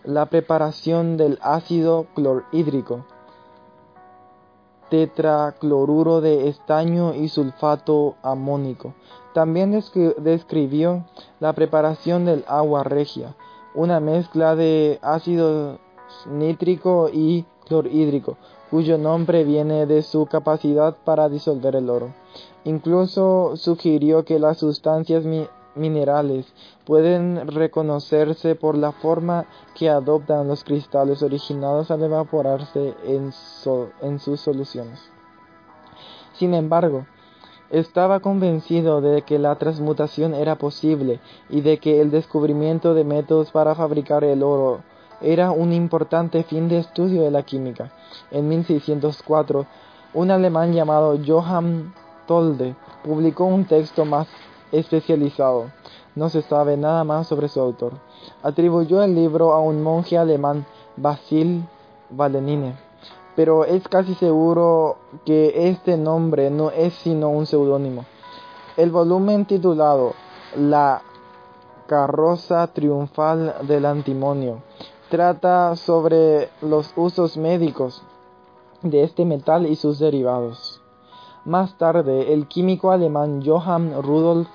la 0.02 0.26
preparación 0.26 1.16
del 1.16 1.38
ácido 1.42 2.08
clorhídrico, 2.16 3.04
tetracloruro 4.88 6.20
de 6.20 6.48
estaño 6.48 7.14
y 7.14 7.28
sulfato 7.28 8.16
amónico. 8.20 8.94
También 9.32 9.70
describió 10.18 11.04
la 11.38 11.52
preparación 11.52 12.24
del 12.24 12.44
agua 12.48 12.82
regia, 12.82 13.36
una 13.74 14.00
mezcla 14.00 14.56
de 14.56 14.98
ácido 15.02 15.78
nítrico 16.26 17.08
y 17.12 17.44
clorhídrico, 17.66 18.36
cuyo 18.70 18.98
nombre 18.98 19.44
viene 19.44 19.86
de 19.86 20.02
su 20.02 20.26
capacidad 20.26 20.96
para 21.04 21.28
disolver 21.28 21.76
el 21.76 21.88
oro. 21.90 22.12
Incluso 22.64 23.56
sugirió 23.56 24.24
que 24.24 24.38
las 24.38 24.58
sustancias 24.58 25.24
minerales 25.74 26.52
pueden 26.84 27.46
reconocerse 27.48 28.54
por 28.54 28.76
la 28.76 28.92
forma 28.92 29.46
que 29.74 29.88
adoptan 29.88 30.48
los 30.48 30.64
cristales 30.64 31.22
originados 31.22 31.90
al 31.90 32.02
evaporarse 32.02 32.94
en, 33.04 33.32
sus 33.32 34.40
soluciones. 34.40 35.00
Sin 36.34 36.54
embargo, 36.54 37.06
estaba 37.70 38.20
convencido 38.20 39.00
de 39.00 39.22
que 39.22 39.38
la 39.38 39.56
transmutación 39.56 40.34
era 40.34 40.56
posible 40.56 41.20
y 41.48 41.60
de 41.60 41.78
que 41.78 42.00
el 42.00 42.10
descubrimiento 42.10 42.94
de 42.94 43.04
métodos 43.04 43.50
para 43.50 43.74
fabricar 43.74 44.24
el 44.24 44.42
oro 44.42 44.80
era 45.20 45.50
un 45.50 45.72
importante 45.72 46.42
fin 46.42 46.68
de 46.68 46.78
estudio 46.78 47.22
de 47.22 47.30
la 47.30 47.42
química. 47.42 47.92
En 48.30 48.48
1604, 48.48 49.66
un 50.14 50.30
alemán 50.30 50.72
llamado 50.72 51.18
Johann 51.24 51.94
Tolde 52.26 52.74
publicó 53.04 53.44
un 53.44 53.64
texto 53.64 54.04
más 54.04 54.26
especializado. 54.72 55.70
No 56.16 56.28
se 56.28 56.42
sabe 56.42 56.76
nada 56.76 57.04
más 57.04 57.28
sobre 57.28 57.48
su 57.48 57.60
autor. 57.60 57.92
Atribuyó 58.42 59.02
el 59.02 59.14
libro 59.14 59.52
a 59.52 59.60
un 59.60 59.82
monje 59.82 60.18
alemán, 60.18 60.66
Basil 60.96 61.64
Valenine, 62.10 62.74
pero 63.40 63.64
es 63.64 63.88
casi 63.88 64.14
seguro 64.16 64.98
que 65.24 65.70
este 65.70 65.96
nombre 65.96 66.50
no 66.50 66.70
es 66.70 66.92
sino 66.92 67.30
un 67.30 67.46
seudónimo. 67.46 68.04
El 68.76 68.90
volumen 68.90 69.46
titulado 69.46 70.12
La 70.58 71.00
carroza 71.86 72.66
triunfal 72.66 73.54
del 73.62 73.86
antimonio 73.86 74.60
trata 75.08 75.74
sobre 75.76 76.50
los 76.60 76.92
usos 76.96 77.38
médicos 77.38 78.02
de 78.82 79.04
este 79.04 79.24
metal 79.24 79.64
y 79.64 79.74
sus 79.74 79.98
derivados. 79.98 80.82
Más 81.46 81.78
tarde, 81.78 82.34
el 82.34 82.46
químico 82.46 82.90
alemán 82.90 83.40
Johann 83.42 84.02
Rudolf 84.02 84.48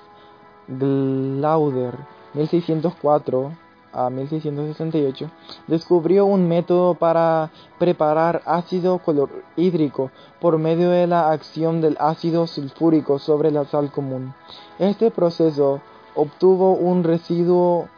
Glauder, 0.68 1.98
1604 2.34 3.50
a 3.96 4.10
1668, 4.10 5.30
descubrió 5.66 6.26
un 6.26 6.46
método 6.46 6.94
para 6.94 7.50
preparar 7.78 8.42
ácido 8.44 8.98
clorhídrico 8.98 10.10
por 10.40 10.58
medio 10.58 10.90
de 10.90 11.06
la 11.06 11.30
acción 11.30 11.80
del 11.80 11.96
ácido 11.98 12.46
sulfúrico 12.46 13.18
sobre 13.18 13.50
la 13.50 13.64
sal 13.64 13.90
común. 13.90 14.34
Este 14.78 15.10
proceso 15.10 15.80
obtuvo 16.14 16.72
un 16.72 17.04
residuo, 17.04 17.88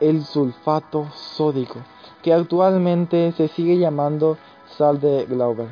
el 0.00 0.24
sulfato 0.24 1.08
sódico, 1.14 1.80
que 2.22 2.32
actualmente 2.32 3.32
se 3.32 3.48
sigue 3.48 3.78
llamando 3.78 4.36
sal 4.76 5.00
de 5.00 5.24
Glauber. 5.26 5.68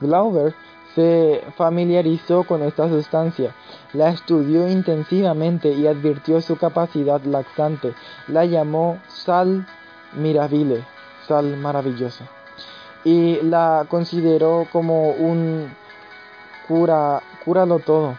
Glauber 0.00 0.54
se 0.94 1.42
familiarizó 1.56 2.44
con 2.44 2.62
esta 2.62 2.88
sustancia, 2.88 3.54
la 3.92 4.10
estudió 4.10 4.68
intensivamente 4.68 5.72
y 5.72 5.86
advirtió 5.86 6.40
su 6.40 6.56
capacidad 6.56 7.20
laxante. 7.22 7.94
La 8.28 8.44
llamó 8.44 9.00
sal 9.08 9.66
mirabile, 10.14 10.84
sal 11.26 11.56
maravillosa, 11.56 12.28
y 13.02 13.40
la 13.42 13.86
consideró 13.88 14.66
como 14.72 15.10
un 15.10 15.72
cura, 16.68 17.22
cúralo 17.44 17.80
todo, 17.80 18.16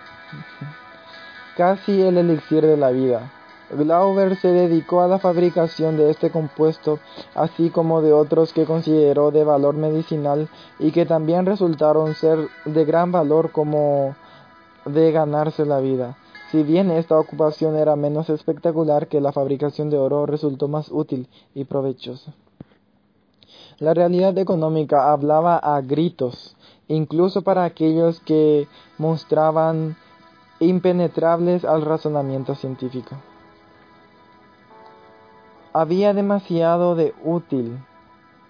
casi 1.57 2.01
el 2.01 2.17
elixir 2.17 2.65
de 2.65 2.77
la 2.77 2.89
vida. 2.91 3.31
Glauber 3.71 4.35
se 4.35 4.49
dedicó 4.49 5.01
a 5.01 5.07
la 5.07 5.17
fabricación 5.17 5.97
de 5.97 6.11
este 6.11 6.29
compuesto, 6.29 6.99
así 7.33 7.71
como 7.71 8.01
de 8.01 8.13
otros 8.13 8.53
que 8.53 8.65
consideró 8.65 9.31
de 9.31 9.43
valor 9.43 9.75
medicinal 9.75 10.49
y 10.77 10.91
que 10.91 11.05
también 11.05 11.45
resultaron 11.45 12.13
ser 12.13 12.47
de 12.65 12.85
gran 12.85 13.11
valor 13.11 13.51
como 13.51 14.15
de 14.85 15.11
ganarse 15.11 15.65
la 15.65 15.79
vida. 15.79 16.15
Si 16.51 16.61
bien 16.61 16.91
esta 16.91 17.19
ocupación 17.19 17.75
era 17.75 17.95
menos 17.95 18.29
espectacular 18.29 19.07
que 19.07 19.19
la 19.19 19.31
fabricación 19.31 19.89
de 19.89 19.97
oro, 19.97 20.27
resultó 20.27 20.67
más 20.67 20.91
útil 20.91 21.27
y 21.55 21.65
provechosa. 21.65 22.33
La 23.79 23.93
realidad 23.93 24.37
económica 24.37 25.11
hablaba 25.11 25.57
a 25.57 25.81
gritos, 25.81 26.55
incluso 26.87 27.41
para 27.41 27.63
aquellos 27.63 28.19
que 28.21 28.67
mostraban 28.99 29.97
impenetrables 30.59 31.65
al 31.65 31.81
razonamiento 31.81 32.55
científico. 32.55 33.17
Había 35.77 36.13
demasiado 36.13 36.95
de 36.95 37.13
útil 37.25 37.77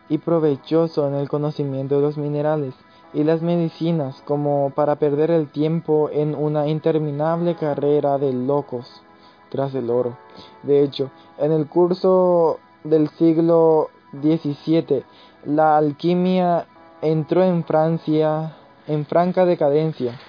y 0.10 0.20
provechoso 0.20 1.08
en 1.08 1.16
el 1.16 1.28
conocimiento 1.28 1.96
de 1.96 2.02
los 2.02 2.20
minerales, 2.20 2.76
y 3.16 3.24
las 3.24 3.42
medicinas 3.42 4.22
como 4.28 4.72
para 4.76 4.98
perder 4.98 5.32
el 5.32 5.48
tiempo 5.48 6.12
en 6.12 6.36
una 6.36 6.68
interminable 6.68 7.56
carrera 7.56 8.20
de 8.20 8.32
locos 8.32 9.02
tras 9.50 9.74
el 9.74 9.90
oro. 9.90 10.16
De 10.62 10.84
hecho, 10.84 11.10
en 11.40 11.52
el 11.52 11.66
curso 11.66 12.60
del 12.84 13.10
siglo 13.10 13.90
XVII, 14.22 15.04
la 15.46 15.78
alquimia 15.78 16.68
entró 17.02 17.44
en 17.44 17.64
Francia 17.64 18.56
en 18.86 19.04
franca 19.08 19.46
decadencia 19.46 20.20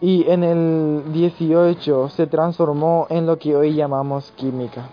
y 0.00 0.28
en 0.28 0.42
el 0.42 1.04
XVIII 1.12 2.10
se 2.10 2.26
transformó 2.26 3.06
en 3.08 3.26
lo 3.26 3.38
que 3.38 3.54
hoy 3.54 3.74
llamamos 3.76 4.32
química. 4.32 4.90